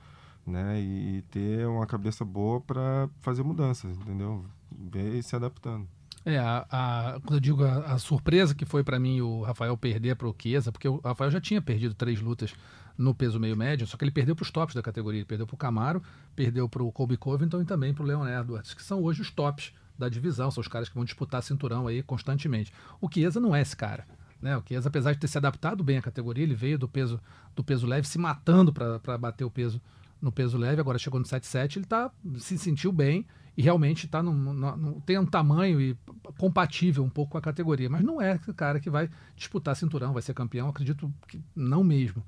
[0.46, 0.80] né?
[0.80, 4.44] E, e ter uma cabeça boa para fazer mudanças, entendeu?
[4.72, 5.86] Ver e se adaptando.
[6.24, 9.76] É, a, a, quando eu digo a, a surpresa que foi para mim o Rafael
[9.76, 12.54] perder para o Chiesa, porque o Rafael já tinha perdido três lutas
[12.96, 15.20] no peso meio médio, só que ele perdeu para os tops da categoria.
[15.20, 16.02] Ele perdeu para o Camaro,
[16.34, 19.30] perdeu para o Colby Covington e também para o Leon Edwards, que são hoje os
[19.30, 22.72] tops da divisão, são os caras que vão disputar cinturão aí constantemente.
[23.00, 24.06] O Chiesa não é esse cara.
[24.40, 24.56] Né?
[24.56, 27.20] O Chiesa, apesar de ter se adaptado bem à categoria, ele veio do peso,
[27.54, 29.80] do peso leve, se matando para bater o peso
[30.20, 33.26] no peso leve, agora chegou no 7,7, ele tá, se sentiu bem
[33.56, 35.96] e realmente tá num, num, tem um tamanho e
[36.36, 40.12] compatível um pouco com a categoria, mas não é o cara que vai disputar cinturão,
[40.12, 42.22] vai ser campeão, acredito que não mesmo.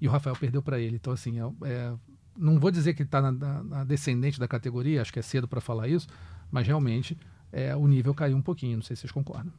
[0.00, 1.92] E o Rafael perdeu para ele, então assim, é, é,
[2.36, 5.46] não vou dizer que está na, na, na, descendente da categoria, acho que é cedo
[5.46, 6.08] para falar isso,
[6.50, 7.18] mas realmente
[7.52, 9.52] é, o nível caiu um pouquinho, não sei se vocês concordam.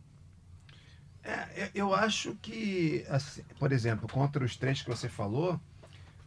[1.24, 5.62] É, eu acho que, assim, por exemplo, contra os três que você falou,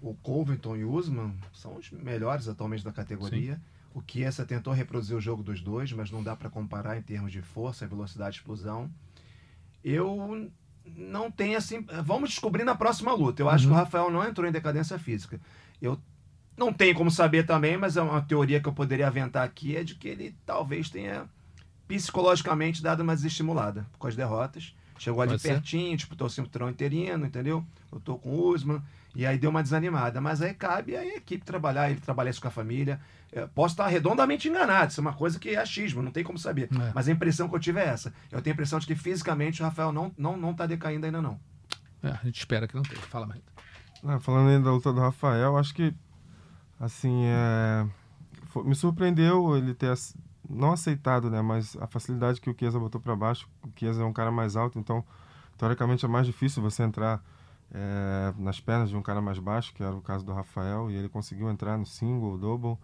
[0.00, 3.56] o Covington e o Usman são os melhores atualmente da categoria.
[3.56, 3.73] Sim.
[3.94, 7.30] O Chiesa tentou reproduzir o jogo dos dois, mas não dá para comparar em termos
[7.30, 8.90] de força, velocidade, explosão.
[9.84, 10.50] Eu
[10.84, 11.86] não tenho assim.
[12.04, 13.40] Vamos descobrir na próxima luta.
[13.40, 13.52] Eu uhum.
[13.52, 13.78] acho que o uhum.
[13.78, 15.40] Rafael não entrou em decadência física.
[15.80, 15.98] Eu
[16.56, 19.84] não tenho como saber também, mas é uma teoria que eu poderia aventar aqui é
[19.84, 21.28] de que ele talvez tenha
[21.86, 24.74] psicologicamente dado uma desestimulada com as derrotas.
[24.98, 25.96] Chegou ali Pode pertinho, ser.
[25.96, 27.64] disputou o cinturão interino, entendeu?
[27.92, 28.82] Lutou com o Usman.
[29.14, 30.20] E aí deu uma desanimada.
[30.20, 33.00] Mas aí cabe a equipe trabalhar, ele trabalhar isso com a família.
[33.32, 36.38] Eu posso estar redondamente enganado, isso é uma coisa que é achismo, não tem como
[36.38, 36.68] saber.
[36.72, 36.92] É.
[36.94, 38.12] Mas a impressão que eu tive é essa.
[38.30, 41.20] Eu tenho a impressão de que fisicamente o Rafael não, não, não tá decaindo ainda,
[41.20, 41.38] não.
[42.02, 43.00] É, a gente espera que não tenha.
[43.02, 43.52] Fala, Marita.
[44.04, 45.94] Ah, falando ainda da luta do Rafael, acho que,
[46.78, 47.86] assim, é...
[48.48, 49.92] Foi, me surpreendeu ele ter
[50.48, 53.48] não aceitado, né, mas a facilidade que o Chiesa botou para baixo.
[53.62, 55.04] O Chiesa é um cara mais alto, então,
[55.56, 57.20] teoricamente, é mais difícil você entrar
[57.74, 60.94] é, nas pernas de um cara mais baixo, que era o caso do Rafael, e
[60.94, 62.78] ele conseguiu entrar no single, double,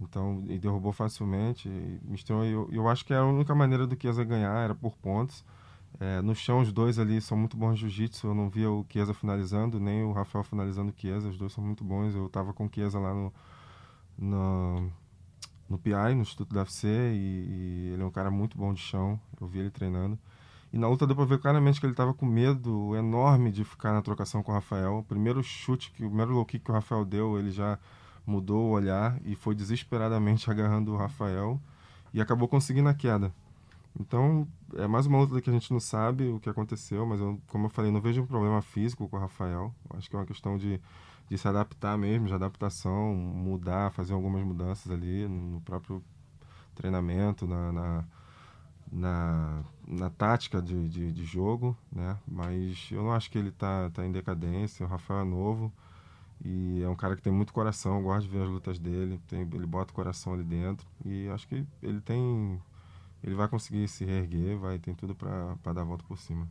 [0.00, 1.68] então, e derrubou facilmente.
[1.68, 5.44] E mostrou, eu, eu acho que a única maneira do Chiesa ganhar era por pontos.
[5.98, 8.28] É, no chão, os dois ali são muito bons jiu-jitsu.
[8.28, 11.28] Eu não via o Chiesa finalizando, nem o Rafael finalizando o Chiesa.
[11.28, 12.14] Os dois são muito bons.
[12.14, 13.32] Eu estava com o Chiesa lá no,
[14.16, 14.92] no,
[15.68, 18.80] no PI, no Instituto da UFC, e, e, ele é um cara muito bom de
[18.80, 19.20] chão.
[19.40, 20.16] Eu vi ele treinando.
[20.72, 23.92] E na luta deu pra ver claramente que ele estava com medo enorme de ficar
[23.92, 24.98] na trocação com o Rafael.
[24.98, 27.78] O primeiro chute, que, o primeiro low kick que o Rafael deu, ele já
[28.24, 31.60] mudou o olhar e foi desesperadamente agarrando o Rafael
[32.14, 33.32] e acabou conseguindo a queda.
[33.98, 34.46] Então,
[34.76, 37.66] é mais uma luta que a gente não sabe o que aconteceu, mas eu, como
[37.66, 39.74] eu falei, não vejo um problema físico com o Rafael.
[39.90, 40.80] Acho que é uma questão de,
[41.28, 46.02] de se adaptar mesmo, de adaptação, mudar, fazer algumas mudanças ali no próprio
[46.76, 48.04] treinamento, na, na
[48.92, 52.18] na, na tática de, de, de, jogo, né?
[52.26, 54.84] Mas eu não acho que ele tá, tá em decadência.
[54.84, 55.72] O Rafael é novo
[56.44, 57.96] e é um cara que tem muito coração.
[57.96, 59.20] Eu gosto de ver as lutas dele.
[59.28, 62.60] Tem, ele bota o coração ali dentro e acho que ele tem,
[63.22, 66.48] ele vai conseguir se reerguer, vai tem tudo para dar a volta por cima.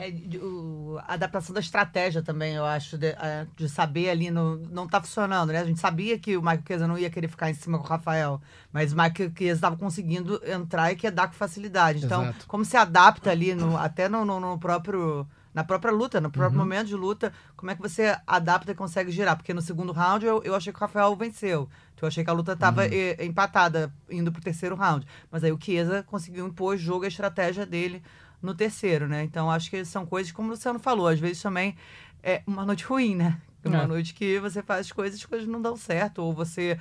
[0.00, 3.14] É, o, a adaptação da estratégia também, eu acho, de,
[3.54, 5.60] de saber ali, no, não tá funcionando, né?
[5.60, 7.86] A gente sabia que o Michael Chiesa não ia querer ficar em cima com o
[7.86, 8.40] Rafael,
[8.72, 12.06] mas o Michael Chiesa estava conseguindo entrar e que dar com facilidade.
[12.06, 12.46] Então, Exato.
[12.46, 16.58] como se adapta ali, no, até no, no, no, próprio na própria luta, no próprio
[16.58, 16.64] uhum.
[16.64, 19.36] momento de luta, como é que você adapta e consegue girar?
[19.36, 21.68] Porque no segundo round eu, eu achei que o Rafael venceu.
[21.92, 23.24] Então eu achei que a luta estava uhum.
[23.26, 25.04] empatada, indo pro terceiro round.
[25.30, 28.02] Mas aí o Chiesa conseguiu impor o jogo, a estratégia dele
[28.42, 29.22] no terceiro, né?
[29.24, 31.76] Então acho que são coisas, como o Luciano falou, às vezes também
[32.22, 33.40] é uma noite ruim, né?
[33.64, 33.86] Uma é.
[33.86, 36.78] noite que você faz as coisas, as coisas não dão certo, ou você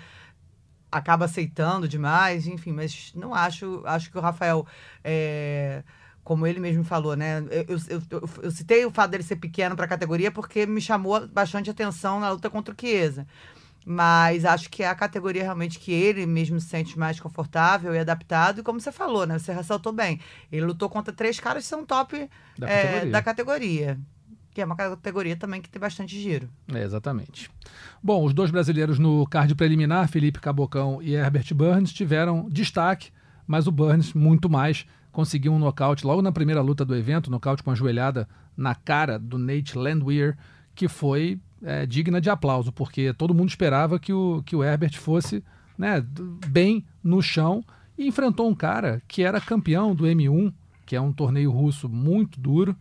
[0.92, 4.66] acaba aceitando demais, enfim, mas não acho, acho que o Rafael
[5.04, 5.84] é,
[6.24, 7.40] como ele mesmo falou, né?
[7.50, 10.80] Eu, eu, eu, eu, citei o fato dele ser pequeno para a categoria porque me
[10.80, 13.26] chamou bastante atenção na luta contra o Chiesa.
[13.92, 17.98] Mas acho que é a categoria realmente que ele mesmo se sente mais confortável e
[17.98, 18.60] adaptado.
[18.60, 19.40] E como você falou, né?
[19.40, 20.20] Você ressaltou bem.
[20.52, 23.12] Ele lutou contra três caras que são top da, é, categoria.
[23.12, 24.00] da categoria.
[24.54, 26.48] Que é uma categoria também que tem bastante giro.
[26.72, 27.50] É, exatamente.
[28.04, 33.10] Bom, os dois brasileiros no card preliminar, Felipe Cabocão e Herbert Burns, tiveram destaque,
[33.48, 37.64] mas o Burns muito mais conseguiu um nocaute logo na primeira luta do evento, nocaute
[37.64, 40.38] com a joelhada na cara do Nate Landwehr,
[40.76, 44.98] que foi é, digna de aplauso, porque todo mundo esperava que o, que o Herbert
[44.98, 45.44] fosse
[45.78, 46.04] né,
[46.48, 47.64] bem no chão
[47.98, 50.54] e enfrentou um cara que era campeão do M1,
[50.86, 52.76] que é um torneio russo muito duro,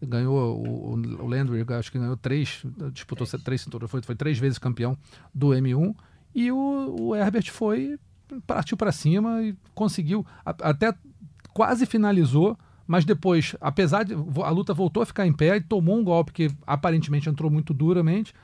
[0.00, 2.62] ganhou o, o Landry, acho que ganhou três,
[2.92, 4.96] disputou três, três cinturões, foi, foi três vezes campeão
[5.34, 5.94] do M1.
[6.34, 7.98] E o, o Herbert foi,
[8.46, 10.94] partiu para cima e conseguiu, a, até
[11.52, 12.56] quase finalizou,
[12.92, 16.32] mas depois, apesar de a luta voltou a ficar em pé e tomou um golpe
[16.32, 18.34] que aparentemente entrou muito duramente,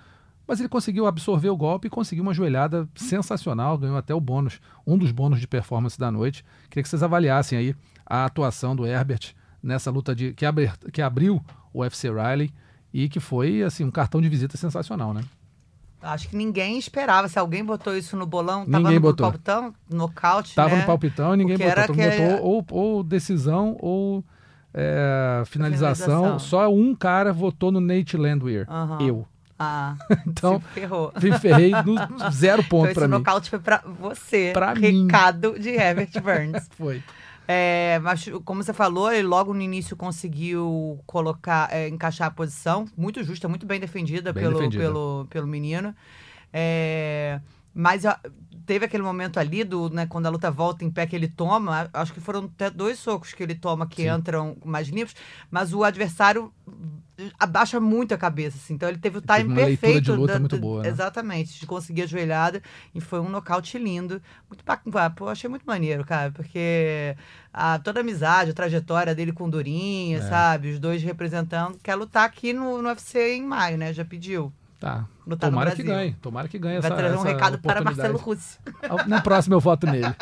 [0.47, 4.61] mas ele conseguiu absorver o golpe e conseguiu uma joelhada sensacional, ganhou até o bônus,
[4.87, 6.45] um dos bônus de performance da noite.
[6.71, 7.75] Queria que vocês avaliassem aí
[8.07, 11.43] a atuação do Herbert nessa luta de que, abri, que abriu
[11.73, 12.53] o UFC Riley
[12.95, 15.23] e que foi assim um cartão de visita sensacional, né?
[16.01, 17.27] Acho que ninguém esperava.
[17.29, 19.25] Se alguém botou isso no bolão, tava ninguém no botou.
[19.27, 20.83] palpitão, nocaute, Tava né?
[20.83, 22.01] no palpitão e ninguém Porque botou.
[22.01, 24.25] era que- botou ou, ou decisão ou
[24.79, 26.07] é, finalização.
[26.07, 26.39] Finalização.
[26.39, 28.67] Só um cara votou no Nate Landwehr.
[29.01, 29.27] Eu.
[29.59, 29.97] Ah,
[30.27, 31.11] Então, se ferrou.
[31.23, 31.95] me ferrei no
[32.31, 33.15] zero Então ponto esse pra mim.
[33.15, 34.51] nocaute foi pra você.
[34.53, 35.07] Pra mim.
[35.07, 36.69] Recado de Herbert Burns.
[36.77, 37.03] Foi.
[37.49, 42.87] É, mas como você falou, ele logo no início conseguiu colocar, é, encaixar a posição,
[42.97, 44.83] muito justa, muito bem defendida, Bem pelo, defendida.
[44.83, 45.95] pelo pelo menino.
[46.53, 47.41] É,
[47.73, 48.03] mas
[48.67, 51.89] teve aquele momento ali do, né, quando a luta volta em pé que ele toma,
[51.93, 54.11] acho que foram até dois socos que ele toma que Sim.
[54.11, 55.15] entram mais limpos,
[55.51, 56.53] mas o adversário
[57.41, 60.05] abaixa muito a cabeça, assim, então ele teve o teve time leitura perfeito.
[60.05, 60.89] de luta muito boa, né?
[60.89, 62.63] Exatamente, de conseguir a joelhada
[62.95, 64.21] e foi um nocaute lindo.
[64.51, 67.17] Muito bacana, pô, achei muito maneiro, cara, porque
[67.53, 70.23] a, toda a amizade, a trajetória dele com o Durinha, É.
[70.23, 70.73] sabe?
[70.73, 73.93] Os dois representando, quer lutar aqui no, no UFC em maio, né?
[73.95, 74.53] Já pediu.
[74.79, 75.07] Tá.
[75.27, 76.13] Lutar Tomara no que ganhe.
[76.21, 77.81] Tomara que ganhe Vai essa trazer um essa recado para.
[77.83, 78.59] Marcelo Russi.
[79.07, 80.15] Na próxima eu voto nele.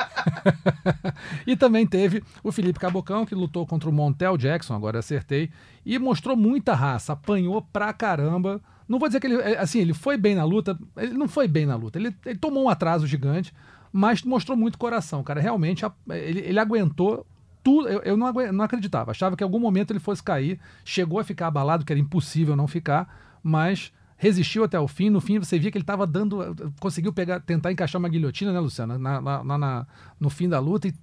[1.47, 5.51] e também teve o Felipe Cabocão, que lutou contra o Montel Jackson, agora acertei,
[5.85, 8.61] e mostrou muita raça, apanhou pra caramba.
[8.89, 11.49] Não vou dizer que ele, é, assim, ele foi bem na luta, ele não foi
[11.49, 13.53] bem na luta, ele, ele tomou um atraso gigante,
[13.93, 15.41] mas mostrou muito coração, cara.
[15.41, 17.27] Realmente, ele, ele aguentou
[17.63, 17.89] tudo.
[17.89, 21.25] Eu, eu não, não acreditava, achava que em algum momento ele fosse cair, chegou a
[21.25, 23.93] ficar abalado, que era impossível não ficar, mas
[24.25, 25.11] resistiu até o fim.
[25.11, 26.57] No fim, você via que ele estava dando.
[26.81, 28.99] Conseguiu pegar, tentar encaixar uma guilhotina, né, Luciana?
[28.99, 29.87] Na, na- na-
[30.18, 30.95] no fim da luta, e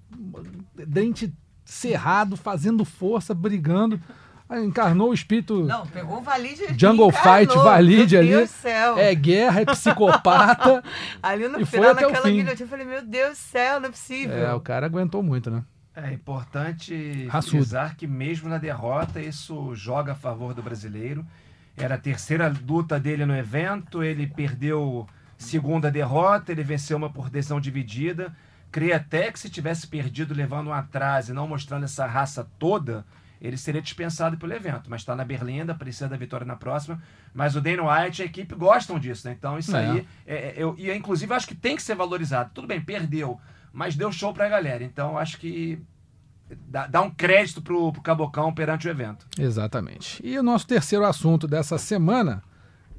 [0.86, 4.02] dente cerrado, fazendo força, brigando.
[4.66, 5.64] Encarnou o espírito.
[5.64, 7.12] Não, pegou o Valide Jungle encarnou.
[7.48, 8.30] Fight, Valide Meu ali.
[8.32, 8.98] Deus do céu.
[8.98, 10.84] É guerra, é psicopata.
[11.24, 12.36] Ali no e foi final até o daquela fim.
[12.36, 14.36] guilhotina, eu falei, meu Deus do céu, não é possível.
[14.36, 15.64] é, o cara aguentou muito, né?
[15.96, 17.58] É importante Raçudo.
[17.58, 21.26] frisar que mesmo na derrota isso joga a favor do brasileiro.
[21.78, 25.08] Era a terceira luta dele no evento, ele perdeu
[25.38, 28.36] segunda derrota, ele venceu uma por decisão dividida.
[28.72, 33.06] Creio até que se tivesse perdido levando um atraso e não mostrando essa raça toda,
[33.42, 34.90] ele seria dispensado pelo evento.
[34.90, 37.02] Mas está na Berlinda, precisa da vitória na próxima.
[37.34, 39.36] Mas o Dana White e a equipe gostam disso, né?
[39.38, 39.90] Então isso É.
[39.90, 42.52] aí, é, é, eu, e inclusive acho que tem que ser valorizado.
[42.54, 43.40] Tudo bem, perdeu,
[43.74, 44.84] mas deu show pra galera.
[44.84, 45.82] Então acho que
[46.68, 49.26] dá, dá um crédito pro, pro Cabocão perante o evento.
[49.38, 50.22] Exatamente.
[50.26, 52.44] E o nosso terceiro assunto dessa semana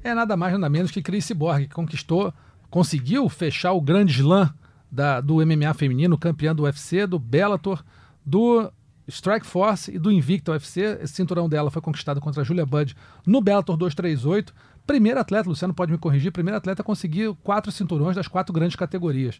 [0.03, 2.33] é nada mais nada menos que Chris Borg, que conquistou,
[2.69, 4.53] conseguiu fechar o grande slam
[4.91, 7.83] da, do MMA feminino, campeã do UFC, do Bellator,
[8.25, 8.71] do
[9.07, 10.99] Strike Force e do Invicta UFC.
[11.01, 12.95] Esse cinturão dela foi conquistado contra a Julia Budd
[13.25, 14.53] no Bellator 238.
[14.85, 18.75] Primeiro atleta, Luciano pode me corrigir, primeiro atleta a conseguir quatro cinturões das quatro grandes
[18.75, 19.39] categorias.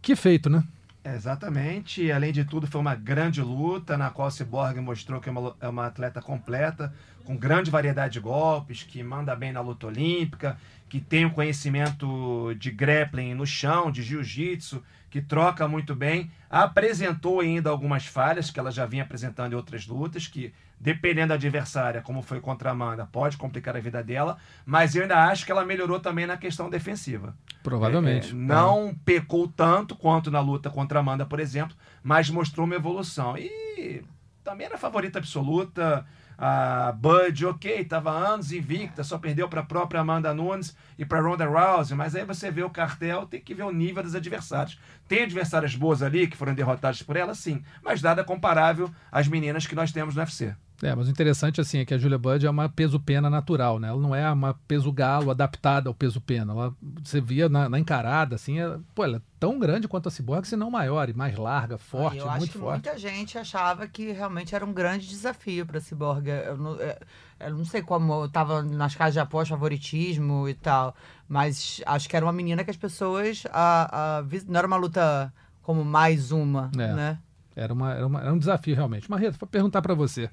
[0.00, 0.64] Que feito, né?
[1.04, 2.02] Exatamente.
[2.02, 5.32] E, além de tudo, foi uma grande luta na qual o Cyborg mostrou que é
[5.32, 6.94] uma, é uma atleta completa,
[7.24, 10.56] com grande variedade de golpes, que manda bem na luta olímpica,
[10.88, 16.30] que tem um conhecimento de grappling no chão, de jiu-jitsu, que troca muito bem.
[16.48, 21.34] Apresentou ainda algumas falhas que ela já vinha apresentando em outras lutas, que dependendo da
[21.34, 25.46] adversária, como foi contra a Amanda, pode complicar a vida dela, mas eu ainda acho
[25.46, 27.36] que ela melhorou também na questão defensiva.
[27.62, 28.32] Provavelmente.
[28.32, 32.74] É, não pecou tanto quanto na luta contra a Amanda, por exemplo, mas mostrou uma
[32.74, 33.38] evolução.
[33.38, 34.02] E
[34.42, 36.04] também era favorita absoluta.
[36.36, 41.20] A Bud, ok, estava anos invicta, só perdeu para a própria Amanda Nunes e para
[41.20, 44.76] Ronda Rousey, mas aí você vê o cartel, tem que ver o nível dos adversários.
[45.06, 49.68] Tem adversárias boas ali que foram derrotadas por ela, sim, mas nada comparável às meninas
[49.68, 50.56] que nós temos no UFC.
[50.82, 53.86] É, mas o interessante assim é que a Julia Budd é uma peso-pena natural, né?
[53.88, 56.52] Ela não é uma peso-galo adaptada ao peso-pena.
[56.52, 56.74] Ela,
[57.04, 60.44] você via na, na encarada, assim, ela, pô, ela é tão grande quanto a Cyborg,
[60.44, 62.84] se não maior, e mais larga, forte, eu acho que forte.
[62.84, 66.26] muita gente achava que realmente era um grande desafio para a Cyborg.
[66.28, 66.98] Eu não, é,
[67.38, 70.96] eu não sei como estava nas casas de aposta, favoritismo e tal,
[71.28, 73.44] mas acho que era uma menina que as pessoas.
[73.52, 76.92] A, a, não era uma luta como mais uma, É.
[76.92, 77.18] né?
[77.54, 79.08] Era, uma, era, uma- era um desafio, realmente.
[79.10, 80.28] Marreta, vou perguntar pra você.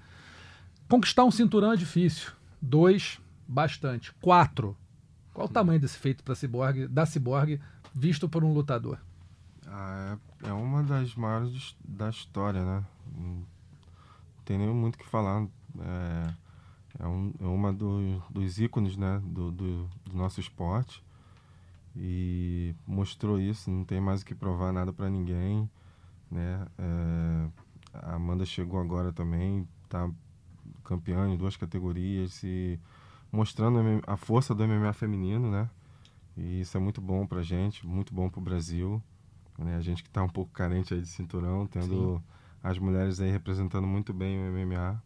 [0.90, 2.32] Conquistar um cinturão é difícil.
[2.60, 4.12] Dois, bastante.
[4.16, 4.76] Quatro.
[5.32, 7.62] Qual o tamanho desse feito pra Cyborg, da Cyborg
[7.94, 8.98] visto por um lutador?
[9.68, 12.84] Ah, é, é uma das maiores da história, né?
[13.16, 13.46] Não
[14.44, 15.48] tem nem muito o que falar.
[15.80, 16.34] É,
[17.04, 21.04] é, um, é uma do, dos ícones né, do, do, do, nosso esporte
[21.96, 25.70] e mostrou isso, não tem mais o que provar nada para ninguém.
[26.32, 26.66] Né?
[26.80, 27.48] É,
[27.94, 30.10] a Amanda chegou agora também, está
[30.90, 32.80] campeã em duas categorias e
[33.32, 35.70] mostrando a força do MMA feminino, né?
[36.36, 39.02] E isso é muito bom pra gente, muito bom pro Brasil.
[39.56, 39.76] Né?
[39.76, 42.24] A gente que está um pouco carente aí de cinturão, tendo Sim.
[42.64, 45.00] as mulheres aí representando muito bem o MMA.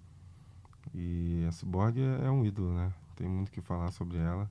[0.93, 2.93] E a Cyborg é, é um ídolo, né?
[3.15, 4.49] Tem muito que falar sobre ela.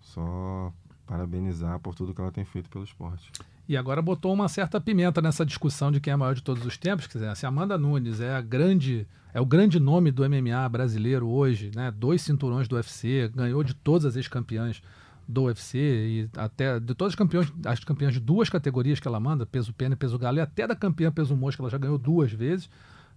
[0.00, 0.72] Só
[1.06, 3.32] parabenizar por tudo que ela tem feito pelo esporte.
[3.68, 6.78] E agora botou uma certa pimenta nessa discussão de quem é maior de todos os
[6.78, 7.06] tempos.
[7.06, 11.28] Quer dizer, se Amanda Nunes é a grande, é o grande nome do MMA brasileiro
[11.28, 11.90] hoje, né?
[11.90, 14.80] Dois cinturões do UFC, ganhou de todas as ex-campeãs
[15.28, 19.20] do UFC e até de todas as campeões, as campeãs de duas categorias que ela
[19.20, 21.98] manda, peso pena e peso galo, e até da campeã peso mosca ela já ganhou
[21.98, 22.70] duas vezes,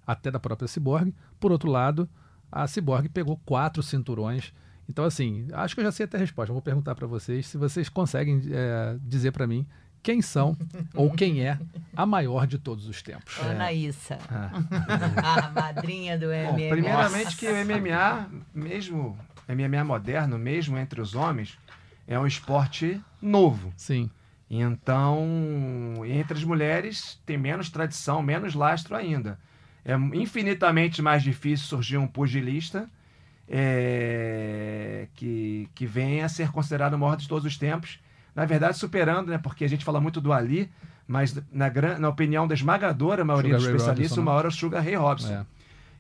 [0.06, 1.16] até da própria Cyborg.
[1.40, 2.10] Por outro lado,
[2.52, 4.54] a Cyborg pegou quatro cinturões.
[4.90, 6.52] Então, assim, acho que eu já sei até a resposta.
[6.52, 9.66] vou perguntar para vocês se vocês conseguem é, dizer para mim
[10.04, 10.58] quem são
[10.94, 11.60] ou quem é
[11.96, 13.40] a maior de todos os tempos.
[13.40, 15.20] Anaísa, é.
[15.22, 16.52] a madrinha do MMA.
[16.52, 21.58] Bom, primeiramente que o MMA, mesmo MMA moderno, mesmo entre os homens,
[22.08, 23.74] é um esporte novo.
[23.76, 24.10] Sim.
[24.50, 25.26] Então,
[26.06, 29.40] entre as mulheres tem menos tradição, menos lastro ainda.
[29.84, 32.90] É infinitamente mais difícil surgir um pugilista
[33.48, 38.00] é, que, que venha a ser considerado o maior de todos os tempos.
[38.36, 39.38] Na verdade, superando, né?
[39.38, 40.72] Porque a gente fala muito do Ali,
[41.08, 41.70] mas na,
[42.00, 45.34] na opinião da esmagadora maioria Sugar dos especialistas, o maior é o Sugar Ray Robson.
[45.34, 45.46] É.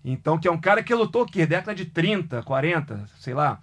[0.03, 3.59] Então, que é um cara que lutou aqui, década de 30, 40, sei lá.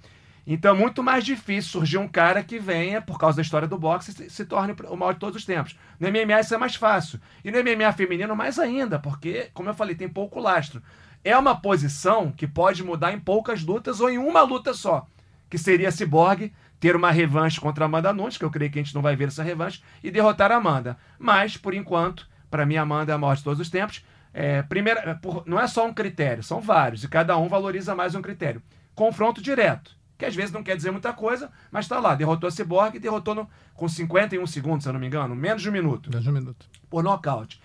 [0.51, 3.79] Então é muito mais difícil surgir um cara que venha, por causa da história do
[3.79, 5.77] boxe, se, se torne o maior de todos os tempos.
[6.01, 7.21] No MMA isso é mais fácil.
[7.45, 10.83] E no MMA feminino mais ainda, porque, como eu falei, tem pouco lastro.
[11.23, 15.07] É uma posição que pode mudar em poucas lutas ou em uma luta só,
[15.51, 16.51] que seria a Cyborg
[16.81, 19.17] ter uma revanche contra a Amanda Nunes, que eu creio que a gente não vai
[19.17, 20.97] ver essa revanche, e derrotar a Amanda.
[21.19, 24.05] Mas, por enquanto, para mim, a Amanda é a maior de todos os tempos.
[24.33, 27.95] É, primeira, é, por, não é só um critério, são vários, e cada um valoriza
[27.95, 28.63] mais um critério.
[28.95, 32.15] Confronto direto que às vezes não quer dizer muita coisa, mas está lá.
[32.17, 35.63] Derrotou a Cyborg e derrotou no, com 51 segundos, se eu não me engano, menos
[35.63, 36.11] de um minuto.
[36.11, 36.67] Menos de um minuto.
[36.91, 37.63] Por nocaute.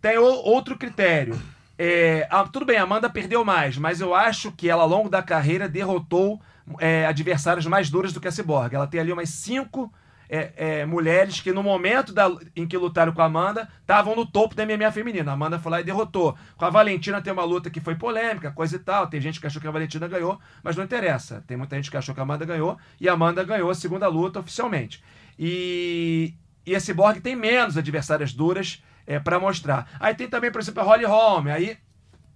[0.00, 1.36] Tem o, outro critério.
[1.76, 5.08] É, a, tudo bem, a Amanda perdeu mais, mas eu acho que ela, ao longo
[5.08, 6.40] da carreira, derrotou
[6.78, 8.74] é, adversários mais duros do que a Cyborg.
[8.74, 9.92] Ela tem ali umas cinco
[10.28, 14.26] é, é, mulheres que no momento da, em que lutaram com a Amanda estavam no
[14.26, 15.30] topo da MMA feminina.
[15.30, 16.36] A Amanda foi lá e derrotou.
[16.56, 19.06] Com a Valentina tem uma luta que foi polêmica, coisa e tal.
[19.06, 21.44] Tem gente que achou que a Valentina ganhou, mas não interessa.
[21.46, 24.08] Tem muita gente que achou que a Amanda ganhou e a Amanda ganhou a segunda
[24.08, 25.02] luta oficialmente.
[25.38, 29.88] E, e a Cyborg tem menos adversárias duras é, para mostrar.
[30.00, 31.48] Aí tem também, por exemplo, a Holly Holm.
[31.48, 31.78] Aí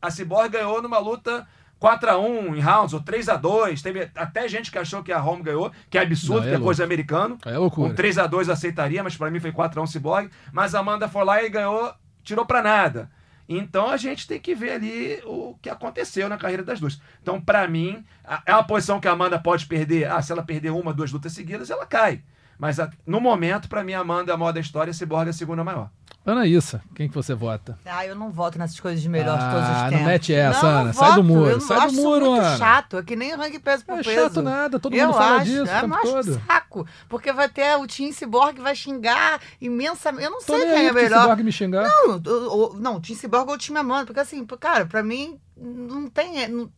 [0.01, 1.47] a Cyborg ganhou numa luta
[1.81, 3.83] 4x1 em rounds, ou 3x2.
[3.83, 6.62] Teve até gente que achou que a Home ganhou, que é absurdo, Não, é que
[6.62, 7.39] é coisa americano.
[7.45, 7.91] É loucura.
[7.91, 10.31] Um 3x2 aceitaria, mas para mim foi 4x1 Cyborg.
[10.53, 13.11] Mas a Amanda foi lá e ganhou, tirou pra nada.
[13.49, 17.01] Então a gente tem que ver ali o que aconteceu na carreira das duas.
[17.20, 18.05] Então, para mim,
[18.47, 20.09] é uma posição que a Amanda pode perder.
[20.09, 22.22] Ah, se ela perder uma, duas lutas seguidas, ela cai.
[22.61, 25.33] Mas no momento, para mim, Amanda é a maior da história e Cyborg é a
[25.33, 25.89] segunda maior.
[26.27, 27.79] Anaísa, quem que você vota?
[27.87, 29.99] Ah, eu não voto nessas coisas de melhor ah, de todos os tempos.
[29.99, 30.93] não mete essa, não, Ana.
[30.93, 31.23] Sai voto.
[31.23, 32.59] do muro, eu sai do muro, muito Ana.
[32.59, 34.11] chato, é que nem ranking peso por é peso.
[34.11, 36.43] É chato nada, todo eu mundo fala acho, disso é, o tempo todo.
[36.47, 40.27] saco, porque vai ter o Tim Cyborg que vai xingar imensamente.
[40.27, 41.23] Eu não Tô sei quem é melhor.
[41.23, 41.89] Cyborg me xingar.
[41.89, 45.41] Não, o, o, não, Tim Cyborg ou o Tim Amanda, porque assim, cara, pra mim
[45.57, 46.47] não tem...
[46.49, 46.71] Não,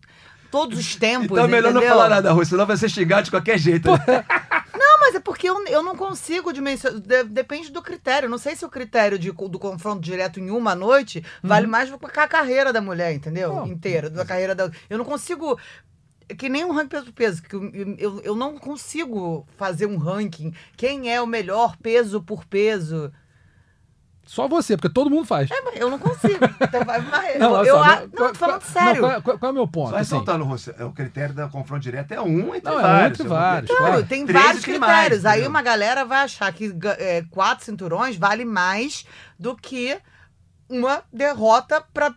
[0.52, 1.88] todos os tempos, Então é melhor entendeu?
[1.88, 3.90] não falar nada, Rui, senão vai ser xingado de qualquer jeito.
[3.90, 3.98] Né?
[5.02, 7.00] mas é porque eu, eu não consigo dimensionar.
[7.00, 8.28] De, depende do critério.
[8.28, 11.48] Não sei se o critério de, do confronto direto em uma noite uhum.
[11.48, 13.62] vale mais do que a carreira da mulher, entendeu?
[13.62, 13.66] Oh.
[13.66, 14.70] Inteira, da carreira da.
[14.88, 15.58] Eu não consigo
[16.38, 20.54] que nem um ranking peso peso, que eu, eu, eu, não consigo fazer um ranking.
[20.76, 23.12] Quem é o melhor peso por peso?
[24.24, 25.50] Só você, porque todo mundo faz.
[25.50, 26.38] É, eu não consigo.
[26.60, 27.38] Então vai mais.
[27.38, 29.02] Não, eu, eu, não, qual, tô falando sério.
[29.02, 29.90] Não, qual, qual, é o meu ponto?
[29.90, 30.70] Só ressaltando, assim.
[30.78, 33.00] é o critério da confronto direto é um entre não, vários.
[33.00, 33.76] É um entre vários.
[33.76, 35.22] Claro, tem vários critérios.
[35.22, 39.04] Mais, Aí uma galera vai achar que é, quatro cinturões vale mais
[39.38, 39.98] do que
[40.68, 42.14] uma derrota para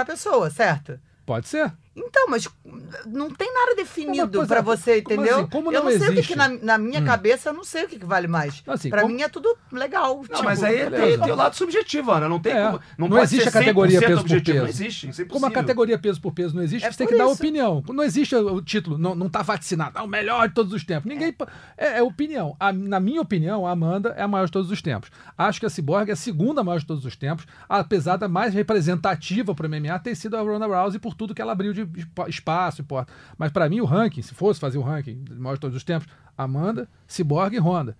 [0.00, 0.98] a pessoa, certo?
[1.26, 1.72] Pode ser.
[1.96, 2.48] Então, mas
[3.06, 5.24] não tem nada definido para você, entendeu?
[5.26, 5.50] Como assim?
[5.50, 6.18] como eu não, não sei existe?
[6.18, 7.04] o que, que na, na, minha hum.
[7.04, 8.62] cabeça, eu não sei o que, que vale mais.
[8.66, 9.14] Assim, para como...
[9.14, 10.16] mim é tudo legal.
[10.16, 12.28] Não, tipo, mas aí tem, tem, o lado subjetivo, Ana.
[12.28, 12.66] Não tem é.
[12.66, 14.44] como, não, não existe a categoria peso objetivo.
[14.44, 14.58] por peso.
[14.62, 17.06] Não existe, isso é Como a categoria peso por peso não existe, é você tem
[17.06, 17.22] que isso.
[17.22, 17.82] dar opinião.
[17.88, 19.98] Não existe o título, não, não tá vacinado.
[19.98, 21.08] É o melhor de todos os tempos.
[21.08, 21.34] Ninguém.
[21.76, 22.56] É, é opinião.
[22.58, 25.10] A, na minha opinião, a Amanda é a maior de todos os tempos.
[25.38, 28.52] Acho que a Cyborg é a segunda maior de todos os tempos, apesar da mais
[28.52, 31.83] representativa para o MMA ter sido a Ronda Rousey por tudo que ela abriu de,
[31.96, 33.12] espa- espaço importa.
[33.38, 35.84] Mas pra mim o ranking, se fosse fazer o ranking de maior de todos os
[35.84, 37.96] tempos, Amanda, Cyborg e Honda.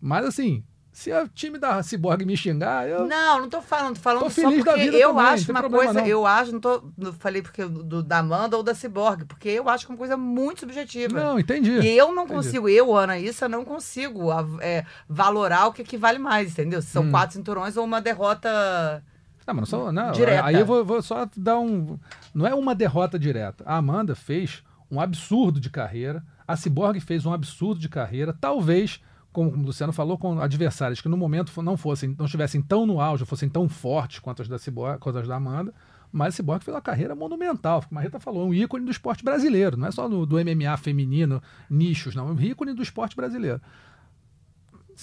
[0.00, 4.00] Mas assim, se o time da Cyborg me xingar, eu Não, não tô falando, tô
[4.00, 6.06] falando Tô só porque eu também, acho uma problema, coisa, não.
[6.08, 9.68] eu acho, não tô, não falei porque do, da Amanda ou da Cyborg, porque eu
[9.68, 11.20] acho que é uma coisa muito subjetiva.
[11.22, 11.70] não entendi.
[11.80, 12.34] E eu não Entendi.
[12.34, 14.30] consigo, eu, Ana, isso eu não consigo
[14.60, 16.80] é, valorar o que, que vale mais, entendeu?
[16.82, 17.10] Se são Hum.
[17.10, 19.02] quatro cinturões ou uma derrota.
[19.50, 20.46] Ah, mas não, só, não Direta.
[20.46, 21.98] aí eu vou, vou só dar um.
[22.34, 23.64] Não é uma derrota direta.
[23.66, 26.24] A Amanda fez um absurdo de carreira.
[26.46, 28.32] A Cyborg fez um absurdo de carreira.
[28.40, 29.00] Talvez,
[29.32, 33.00] como o Luciano falou, com adversários que no momento não fossem, não estivessem tão no
[33.00, 35.72] auge, fossem tão fortes quanto as da Cyborg, quanto as da Amanda.
[36.12, 37.84] Mas a Cyborg fez uma carreira monumental.
[37.88, 39.76] Como a Rita falou, um ícone do esporte brasileiro.
[39.76, 42.28] Não é só no- do MMA feminino, nichos, não.
[42.28, 43.60] É um ícone do esporte brasileiro.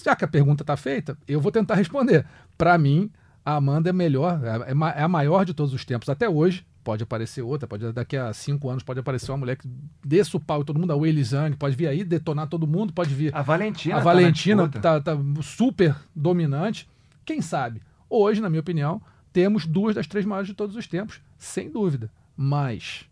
[0.03, 2.25] Já que a pergunta está feita, eu vou tentar responder.
[2.57, 3.09] Para mim,
[3.49, 6.65] a Amanda é melhor, é, ma- é a maior de todos os tempos até hoje.
[6.83, 9.67] Pode aparecer outra, pode daqui a cinco anos pode aparecer uma mulher que
[10.05, 12.91] desça o pau em todo mundo, a Weili Zhang, pode vir aí detonar todo mundo,
[12.93, 13.95] pode vir A Valentina.
[13.95, 16.89] a tá na Valentina tá, tá super dominante.
[17.25, 17.81] Quem sabe?
[18.09, 19.01] Hoje, na minha opinião,
[19.33, 22.09] temos duas das três maiores de todos os tempos, sem dúvida.
[22.35, 23.05] Mas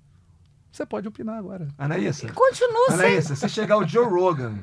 [0.71, 1.67] você pode opinar agora.
[1.77, 2.29] Anaísa.
[2.31, 2.91] Continua.
[2.93, 4.59] Anaísa, se chegar o Joe Rogan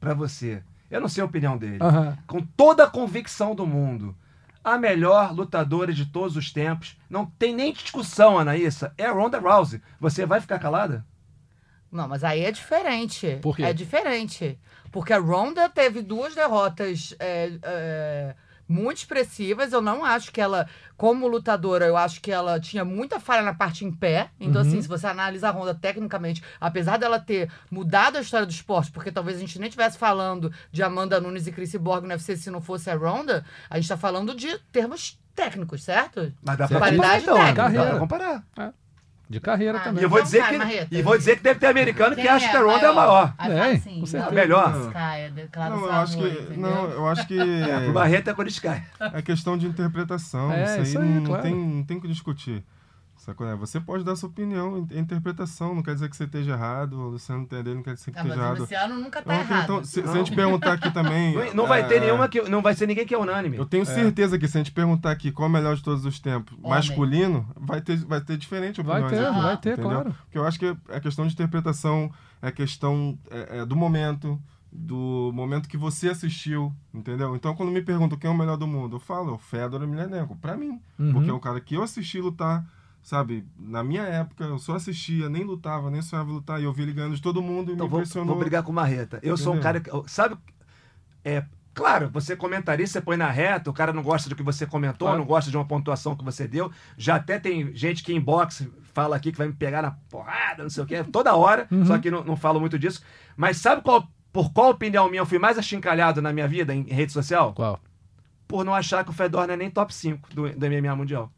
[0.00, 2.16] pra você, eu não sei a opinião dele, Aham.
[2.26, 4.16] com toda a convicção do mundo,
[4.74, 9.38] a melhor lutadora de todos os tempos, não tem nem discussão, Anaísa, é a Ronda
[9.38, 9.80] Rousey.
[10.00, 11.04] Você vai ficar calada?
[11.90, 13.38] Não, mas aí é diferente.
[13.40, 13.62] Por quê?
[13.62, 14.58] É diferente.
[14.92, 18.34] Porque a Ronda teve duas derrotas é, é,
[18.68, 19.72] muito expressivas.
[19.72, 23.54] Eu não acho que ela, como lutadora, eu acho que ela tinha muita falha na
[23.54, 24.30] parte em pé.
[24.38, 24.68] Então, Uhum.
[24.68, 28.92] assim, se você analisa a Ronda tecnicamente, apesar dela ter mudado a história do esporte,
[28.92, 32.36] porque talvez a gente nem estivesse falando de Amanda Nunes e Chris Borg no UFC
[32.36, 36.32] se não fosse a Ronda, a gente tá falando de termos técnicos, certo?
[36.42, 37.84] Mas dá pra comparar, Qualidade então, Ana, técnica.
[37.84, 38.44] dá pra comparar.
[39.30, 40.02] De carreira Ah, E também.
[40.02, 40.88] eu vou dizer que Marreta.
[40.90, 43.34] e vou dizer que deve ter americano que acha que a Ronda é a maior.
[43.38, 44.30] É, fala assim, com certeza.
[44.30, 44.72] A melhor.
[45.70, 46.56] Não, eu acho que.
[46.58, 47.38] Não, eu acho que.
[47.68, 48.82] É, pro Barreto é quando cai.
[49.12, 50.50] É questão de interpretação.
[50.52, 51.42] É, isso aí, isso aí, não, claro.
[51.42, 52.64] tem, não tem o que discutir.
[53.28, 53.46] Sacou?
[53.46, 53.54] né?
[53.56, 55.74] Você pode dar sua opinião, é interpretação.
[55.74, 58.22] Não quer dizer que você esteja errado, o Luciano entender, não quer dizer que Ah,
[58.22, 58.60] mas esteja o errado.
[58.60, 59.64] Luciano nunca tá Não, errado.
[59.64, 61.34] então, se, se a gente perguntar aqui também.
[61.54, 63.58] Não, vai é, ter nenhuma que não vai ser ninguém que é unânime.
[63.58, 66.06] Eu tenho certeza que se a gente perguntar aqui qual é o melhor de todos
[66.06, 66.70] os tempos, Homem.
[66.70, 69.26] masculino, vai ter, vai ter diferente Vai opiniões.
[69.26, 69.90] ter, aqui, vai ter, entendeu?
[69.90, 70.14] claro.
[70.24, 72.10] Porque eu acho que é questão de interpretação,
[72.40, 74.40] é questão é, é, do momento,
[74.72, 77.36] do momento que você assistiu, entendeu?
[77.36, 80.34] Então, quando me perguntam quem é o melhor do mundo, eu falo, o Fedor Emelianenko,
[80.36, 80.80] pra mim.
[80.98, 81.12] Uhum.
[81.12, 82.64] Porque é o cara que eu assisti lutar,
[83.08, 83.42] sabe?
[83.58, 86.92] Na minha época, eu só assistia, nem lutava, nem sonhava lutar, e eu vi ele
[86.92, 88.34] ganhando de todo mundo e Então me vou, impressionou.
[88.34, 89.18] vou brigar com o Marreta.
[89.22, 90.02] Eu sou um cara Entendeu?
[90.02, 90.10] que.
[90.10, 90.36] Sabe.
[91.24, 91.42] É,
[91.72, 95.06] claro, você comentarista, você põe na reta, o cara não gosta do que você comentou,
[95.08, 95.18] Claro.
[95.18, 96.70] não gosta de uma pontuação que você deu.
[96.98, 100.62] Já até tem gente que em boxe fala aqui que vai me pegar na porrada,
[100.62, 101.86] não sei o quê, toda hora, Uhum.
[101.86, 103.00] só que não, não falo muito disso.
[103.36, 106.82] Mas sabe qual, por qual opinião minha eu fui mais achincalhado na minha vida em
[106.82, 107.54] rede social?
[107.54, 107.80] Qual?
[108.46, 111.30] Por não achar que o Fedor não é nem top 5 do, do MMA Mundial.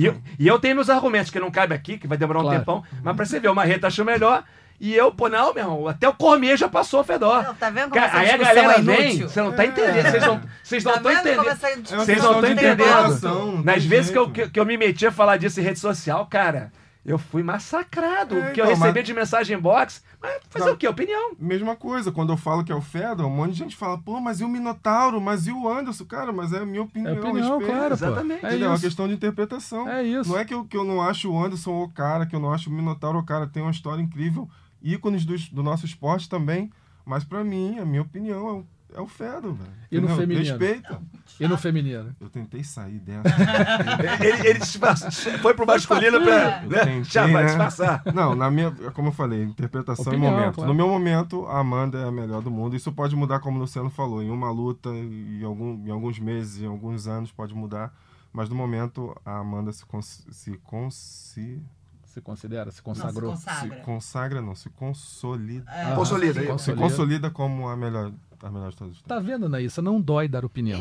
[0.00, 2.42] E eu, e eu tenho meus argumentos, que não cabe aqui, que vai demorar um
[2.42, 2.58] Claro.
[2.58, 4.44] tempão, mas pra você ver, o Marreta achou melhor.
[4.80, 7.42] E eu, pô, não, meu irmão, até o Cormier já passou o Fedor.
[7.42, 10.24] Não, tá vendo como Cara, aí a galera é vem, você não tá entendendo, vocês
[10.24, 11.48] não Tá estão como entendendo.
[11.48, 12.80] É Vocês não estão entendendo.
[12.80, 15.62] interpretação, não Nas vezes que eu, que, que eu me meti a falar disso em
[15.64, 16.72] rede social, cara,
[17.04, 18.36] eu fui massacrado.
[18.38, 20.02] É, que eu então, recebi mas- de mensagem em box.
[20.22, 20.72] Mas fazer Não.
[20.74, 20.86] o quê?
[20.86, 21.32] Opinião.
[21.38, 24.20] Mesma coisa, quando eu falo que é o Fedor, um monte de gente fala, pô,
[24.20, 25.18] mas e o Minotauro?
[25.20, 26.04] Mas e o Anderson?
[26.04, 27.72] Cara, mas é a minha opinião, É opinião, respeito.
[27.78, 27.94] claro.
[27.94, 28.44] Exatamente.
[28.46, 28.60] É?
[28.60, 29.88] É uma questão de interpretação.
[29.88, 30.30] É isso.
[30.30, 32.52] Não é que eu, que eu não acho o Anderson o cara, que eu não
[32.52, 33.46] acho o Minotauro o cara.
[33.46, 34.46] Tem uma história incrível,
[34.82, 36.70] ícones do, do nosso esporte também.
[37.06, 38.66] Mas pra mim, a minha opinião é o,
[38.98, 39.70] é o Fedor, velho.
[39.90, 40.40] E no feminino?
[40.40, 41.00] Respeita.
[41.40, 42.14] E no feminino?
[42.20, 43.28] Eu tentei sair dessa.
[44.22, 47.46] Ele, ele foi pro masculino pra Eu né, tentei, já vai né?
[47.46, 48.02] disfarçar.
[48.14, 50.54] Não, na minha, como eu falei, interpretação Opinião, e momento.
[50.56, 50.68] claro.
[50.70, 52.76] No meu momento, a Amanda é a melhor do mundo.
[52.76, 56.60] Isso pode mudar, como o Luciano falou, em uma luta, em, algum, em alguns meses,
[56.62, 57.92] em alguns anos, pode mudar.
[58.32, 61.60] Mas no momento, a Amanda se, cons, se, consi,
[62.04, 62.70] Se considera?
[62.70, 63.34] Se Não, consagrou?
[63.36, 63.76] se consagra.
[63.78, 65.70] se consagra, não, se consolida.
[65.70, 66.50] É, Consolida, sim.
[66.50, 66.58] aí.
[66.58, 68.12] Se consolida como a melhor,
[68.42, 69.02] a melhor de todos.
[69.02, 69.80] Tá vendo, Naíssa?
[69.80, 70.80] Não dói dar opinião.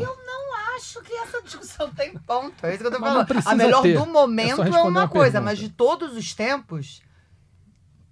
[0.80, 2.54] Acho que essa discussão tem ponto.
[2.66, 3.28] É isso que eu tô falando.
[3.46, 3.98] A melhor ter.
[3.98, 7.02] do É momento é, responder uma coisa, mas de todos os tempos.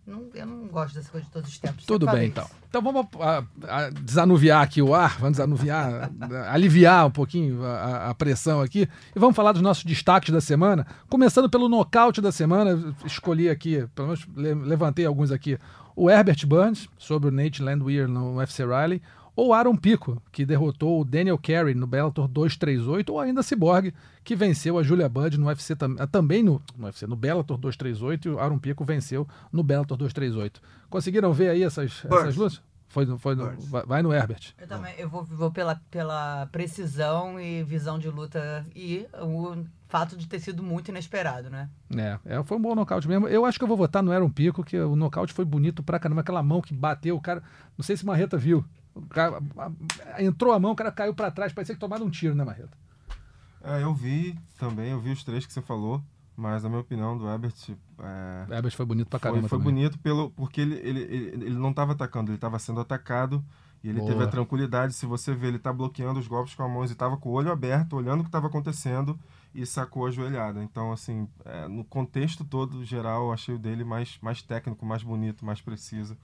[0.05, 1.85] não- eu não gosto dessa coisa de todos os tempos.
[1.85, 2.45] Tudo bem, então.
[2.45, 2.53] isso.
[2.69, 6.09] Então vamos a- a desanuviar aqui o ar, vamos desanuviar,
[6.51, 10.85] aliviar um pouquinho a, pressão aqui e vamos falar dos nossos destaques da semana.
[11.09, 15.57] Começando pelo nocaute da semana, escolhi aqui, pelo menos le- levantei alguns aqui.
[15.95, 19.01] O Herbert Burns, sobre o Nate Landwehr no UFC Riley.
[19.37, 24.35] Ou Aaron Pico, que derrotou o Daniel Carey no Bellator 238, ou ainda Cyborg, que
[24.35, 28.31] venceu a Julia Budd no UFC ah, também no, no UFC, no Bellator 238, e
[28.31, 30.59] o Aaron Pico venceu no Bellator 238.
[30.89, 32.61] Conseguiram ver aí essas, essas lutas?
[32.89, 34.55] Foi, foi no- vai, vai no Herbert.
[34.57, 40.17] Eu também, eu vou, vou pela, pela precisão e visão de luta e o fato
[40.17, 41.69] de ter sido muito inesperado, né?
[41.95, 43.27] É, é, foi um bom nocaute mesmo.
[43.27, 45.99] Eu acho que eu vou votar no Aaron Pico, que o nocaute foi bonito pra
[45.99, 46.21] caramba.
[46.21, 47.43] Aquela mão que bateu, o cara.
[47.77, 48.65] Não sei se Marreta viu.
[49.09, 49.39] Cara,
[50.19, 52.77] entrou a mão, o cara caiu pra trás, parecia que tomaram um tiro, né, Marreta?
[53.63, 56.01] É, eu vi também, eu vi os três que você falou,
[56.35, 57.53] mas na minha opinião, do Herbert,
[57.99, 59.73] é, O Herbert foi bonito pra foi, caramba foi também.
[59.73, 63.43] bonito pelo, porque ele, ele, ele, ele não estava atacando, ele estava sendo atacado
[63.83, 64.11] e ele Boa.
[64.11, 64.93] teve a tranquilidade.
[64.93, 67.33] Se você vê, ele tá bloqueando os golpes com a mão e estava com o
[67.33, 69.19] olho aberto, olhando o que estava acontecendo
[69.53, 70.63] e sacou a joelhada.
[70.63, 75.03] Então, assim, é, no contexto todo geral, eu achei o dele mais, mais técnico, mais
[75.03, 76.17] bonito, mais preciso.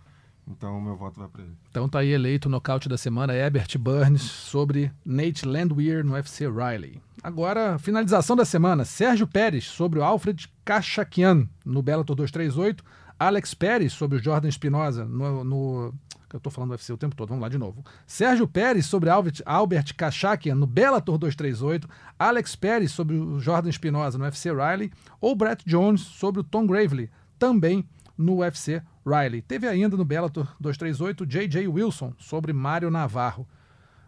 [0.47, 1.53] Então, meu voto vai para ele.
[1.69, 6.45] Então tá aí eleito o nocaute da semana, Herbert Burns sobre Nate Landwehr no UFC
[6.47, 7.01] Riley.
[7.21, 12.83] Agora, finalização da semana, Sérgio Pérez sobre o Alfred Kachakian no Bellator 238,
[13.17, 15.93] Alex Pérez sobre o Jordan Espinosa no, no...
[16.33, 17.85] Eu tô falando do UFC o tempo todo, vamos lá de novo.
[18.07, 21.87] Sérgio Pérez sobre Albert, Albert Kachakian no Bellator 238,
[22.17, 24.91] Alex Pérez sobre o Jordan Espinosa no UFC Riley,
[25.21, 27.87] ou Brett Jones sobre o Tom Gravely, também
[28.17, 29.41] no UFC Riley.
[29.41, 31.67] Teve ainda no Bellator 238 J.J.
[31.67, 33.47] Wilson sobre Mário Navarro.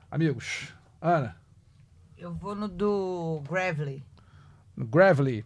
[0.10, 1.36] Amigos, Ana,
[2.18, 4.04] Eu vou no do Gravely.
[4.76, 5.46] no Gravely,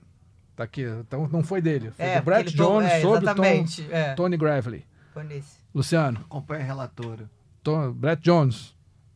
[0.55, 3.43] tá aqui, então não foi dele, foi É, do Brett Jones é, sobre o Tom,
[3.89, 4.13] é.
[4.13, 4.85] Tony Gravely.
[5.13, 5.57] Foi nesse.
[5.73, 7.29] Luciano, Acompanha a relatora.
[7.63, 8.75] Tom, Brett Jones.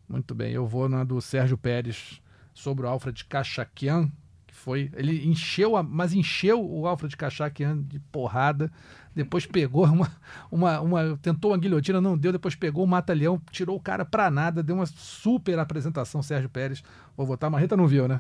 [0.09, 2.21] Muito bem, eu vou na do Sérgio Pérez
[2.53, 4.11] sobre o Alfred Kachakian,
[4.47, 8.71] que foi, ele encheu, a, mas encheu o Alfred Kachakian de porrada,
[9.16, 10.09] depois pegou uma,
[10.51, 14.30] uma, uma, tentou uma guilhotina, não deu, depois pegou o mata-leão, tirou o cara pra
[14.32, 16.84] nada, deu uma super apresentação, Sérgio Pérez.
[17.16, 18.20] Vou votar, Marreta não viu, né?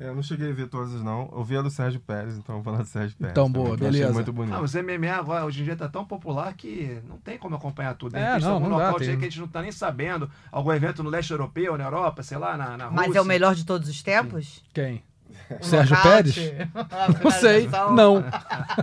[0.00, 1.28] É, eu não cheguei a ver todas, não.
[1.32, 3.32] Eu vi a do Sérgio Pérez, então vou falar do Sérgio Pérez.
[3.32, 4.12] Então, também, boa, achei beleza.
[4.12, 4.54] muito bonito.
[4.54, 7.56] Ah, mas o MMA agora, hoje em dia, tá tão popular que não tem como
[7.56, 8.12] acompanhar tudo.
[8.12, 10.30] De É, repente, não, algum não dá, tem- que a gente não tá nem sabendo.
[10.52, 13.18] Algum evento no leste europeu, na Europa, sei lá, na, na Mas Rússia.
[13.18, 14.62] é o melhor de todos os tempos?
[14.72, 15.02] Quem?
[15.60, 16.00] O Sérgio?
[16.00, 16.36] Pérez?
[17.24, 18.24] Não sei, não.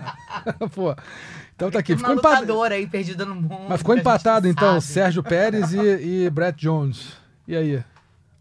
[0.75, 0.93] Pô,
[1.55, 2.41] então tá aqui, ficou uma empatado.
[2.41, 3.65] lutadora aí perdida no mundo.
[3.69, 4.93] Mas ficou empatado então, sabe.
[4.93, 5.79] Sérgio Pérez e,
[6.25, 7.13] e Brett Jones.
[7.47, 7.83] E aí?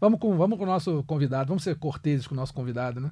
[0.01, 3.09] Vamos com, vamos com o nosso convidado, vamos ser corteses com o nosso convidado, né?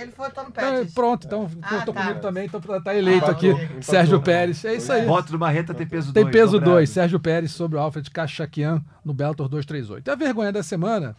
[0.00, 0.94] Ele foi Tom Então, Pettis.
[0.94, 2.00] pronto, então Ah, contou tá.
[2.02, 3.82] comigo também, então tá eleito Empatou, aqui empatou.
[3.82, 4.64] Sérgio Pérez.
[4.64, 5.04] É isso aí.
[5.06, 6.24] Voto do Marreta tem peso 2.
[6.24, 10.08] Tem peso 2, Sérgio Pérez sobre o Alfred Kachakian no Bellator 238.
[10.08, 11.14] E a vergonha da semana,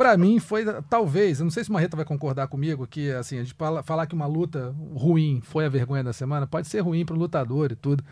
[0.00, 3.36] pra mim, foi talvez, eu não sei se o Marreta vai concordar comigo, que assim,
[3.36, 6.80] a gente fala, falar que uma luta ruim foi a vergonha da semana, pode ser
[6.80, 8.02] ruim pro lutador e tudo,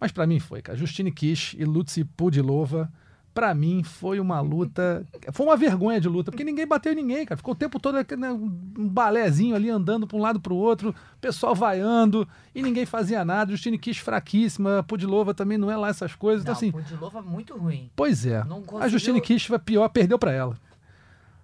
[0.00, 0.76] mas pra mim foi, cara.
[0.76, 2.90] Justine Kish e Lutsi Pudilova,
[3.32, 7.24] pra mim foi uma luta, foi uma vergonha de luta, porque ninguém bateu em ninguém,
[7.24, 7.36] cara.
[7.36, 11.54] Ficou o tempo todo né, um balézinho ali andando pra um lado pro outro, pessoal
[11.54, 12.26] vaiando
[12.56, 13.52] e ninguém fazia nada.
[13.52, 16.42] Justine Kish fraquíssima, Pudilova também não é lá essas coisas.
[16.42, 17.88] Então Não, assim, o Pudilova muito ruim.
[17.94, 18.42] Pois é.
[18.42, 20.56] Não A conseguiu- Justine Kish foi pior, perdeu pra ela.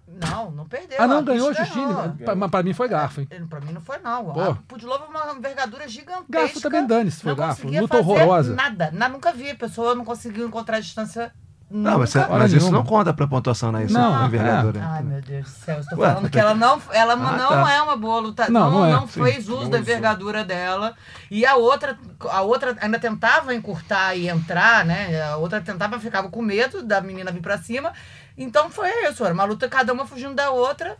[0.07, 0.97] Não, não perdeu.
[1.01, 1.93] ah, não, a ganhou a Kish Justine.
[2.37, 3.27] Mas pra mim foi garfo, hein?
[3.49, 4.25] Pra mim não foi, não.
[4.25, 4.41] Pô.
[4.41, 6.25] A Pudilova é uma envergadura gigantesca.
[6.29, 7.67] Garfo também dane-se, foi não garfo.
[7.67, 8.53] Luta horrorosa.
[8.53, 8.89] Nada.
[8.91, 9.51] Na, nunca vi.
[9.51, 11.31] A pessoa não conseguiu encontrar a distância.
[11.71, 12.15] Não, mas.
[12.15, 13.85] Hora mas isso não conta pra pontuação, né?
[13.85, 14.79] Isso Não, é envergadura.
[14.83, 15.81] Ai, meu Deus do céu.
[15.89, 17.73] Tô Ué, falando que ela não, ela Ah, não tá.
[17.73, 18.53] é uma boa lutadora.
[18.53, 19.07] Não, Não, não não, é.
[19.07, 20.93] fez uso da envergadura dela.
[21.31, 21.97] E a outra,
[22.29, 25.19] a outra ainda tentava encurtar e entrar, né?
[25.23, 27.91] A outra tentava, ficava com medo da menina vir pra cima.
[28.37, 29.23] Então foi isso.
[29.23, 30.97] Era uma luta, cada uma fugindo da outra.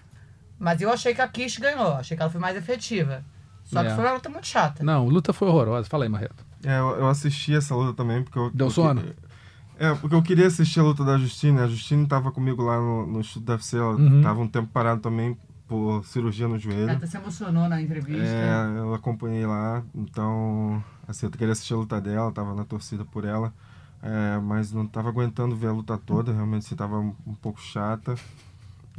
[0.59, 1.93] Mas eu achei que a Kish ganhou.
[1.93, 3.23] Achei que ela foi mais efetiva.
[3.63, 3.87] Só É.
[3.89, 4.83] que foi uma luta muito chata.
[4.83, 5.89] Não, a luta foi horrorosa.
[5.89, 6.45] Fala aí, Marreto.
[6.63, 8.49] É, eu, eu assisti essa luta também porque eu.
[8.51, 9.01] Deu eu sono?
[9.01, 9.15] que-
[9.77, 11.59] É, porque eu queria assistir a luta da Justine.
[11.59, 13.77] A Justine tava comigo lá no, no Instituto da UFC.
[13.77, 14.21] Ela Uhum.
[14.21, 16.89] tava um tempo parado também por cirurgia no joelho.
[16.89, 18.23] Ela se emocionou na entrevista.
[18.23, 23.03] É, eu acompanhei lá, então, assim, eu queria assistir a luta dela, tava na torcida
[23.03, 23.51] por ela,
[24.03, 28.15] é, mas não tava aguentando ver a luta toda, realmente assim, tava um, pouco chata.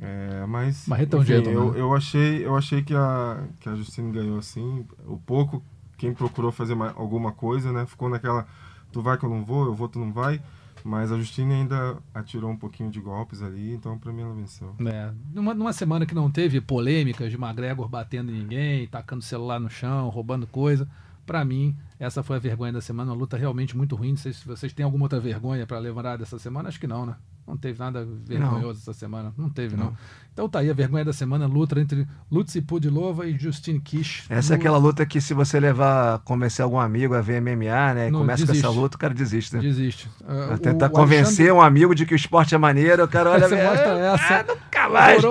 [0.01, 1.81] É, mas Marreta é enfim, gentleman, eu, né?
[1.81, 5.63] eu achei, eu achei que a, que a Justine ganhou assim, o pouco,
[5.99, 8.47] quem procurou fazer ma- alguma coisa, né, ficou naquela,
[8.91, 10.41] tu vai que eu não vou, eu vou, tu não vai,
[10.83, 14.75] mas a Justine ainda atirou um pouquinho de golpes ali, então pra mim ela venceu.
[14.85, 19.61] É, numa, numa semana que não teve polêmicas de McGregor batendo em ninguém, tacando celular
[19.61, 20.89] no chão, roubando coisa.
[21.27, 23.11] Pra mim, essa foi a vergonha da semana.
[23.12, 24.11] Uma luta realmente muito ruim.
[24.11, 26.68] Não sei se vocês têm alguma outra vergonha pra lembrar dessa semana.
[26.68, 27.14] Acho que não, né?
[27.47, 29.33] Não teve nada vergonhoso essa semana.
[29.37, 29.95] Não teve, não.
[30.33, 34.25] Então tá aí a vergonha da semana, luta entre Lutzi Pudilova e Justine Kish.
[34.31, 37.95] Essa é No- aquela luta que se você levar, convencer algum amigo a ver MMA,
[37.95, 38.09] né?
[38.09, 38.66] E Não, começa com desiste.
[38.66, 39.61] essa luta, o cara desiste, né?
[39.61, 40.09] Desiste.
[40.55, 43.62] O- tentar convencer um amigo de que o esporte é maneiro, o cara olha Você
[43.62, 44.35] mostra essa.
[44.41, 45.22] Ah, nunca mais.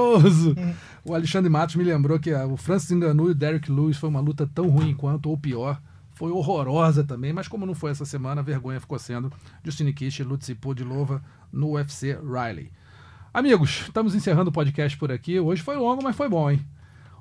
[1.05, 4.07] O Alexandre Matos me lembrou que ah, o Francis Ngannou e o Derek Lewis foi
[4.09, 5.81] uma luta tão ruim quanto, ou pior.
[6.13, 9.31] Foi horrorosa também, mas como não foi essa semana, a vergonha ficou sendo
[9.63, 12.71] Justine Kish e Lutzi Pudilova no UFC Riley.
[13.33, 15.39] Amigos, estamos encerrando o podcast por aqui.
[15.39, 16.61] Hoje foi longo, mas foi bom, hein?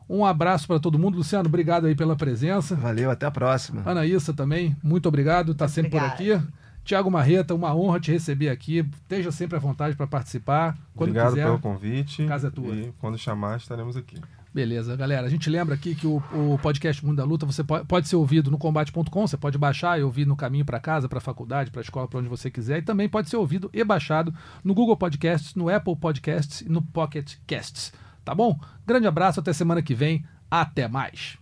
[0.09, 1.17] Um abraço para todo mundo.
[1.17, 2.77] Luciano, obrigado aí pela presença.
[2.77, 3.83] Valeu, até a próxima.
[3.85, 6.37] Anaísa também, muito obrigado, tá sempre por Obrigada.
[6.37, 6.53] aqui.
[6.85, 8.79] Tiago Marreta, uma honra te receber aqui.
[9.03, 10.77] Esteja sempre à vontade para participar.
[10.95, 11.45] Quando Obrigado quiser.
[11.45, 12.23] pelo convite.
[12.25, 12.75] a casa é tua.
[12.75, 14.17] E quando chamar, estaremos aqui.
[14.53, 15.27] Beleza, galera.
[15.27, 18.17] A gente lembra aqui que o, o podcast Mundo da Luta você pode, pode ser
[18.17, 21.81] ouvido no combate.com, você pode baixar e ouvir no caminho para casa, para faculdade, para
[21.81, 22.79] escola, para onde você quiser.
[22.79, 26.83] E também pode ser ouvido e baixado no Google Podcasts, no Apple Podcasts e no
[26.83, 27.95] Pocket Casts.
[28.25, 28.59] Tá bom?
[28.87, 30.25] Grande abraço, até semana que vem.
[30.51, 31.42] Até mais.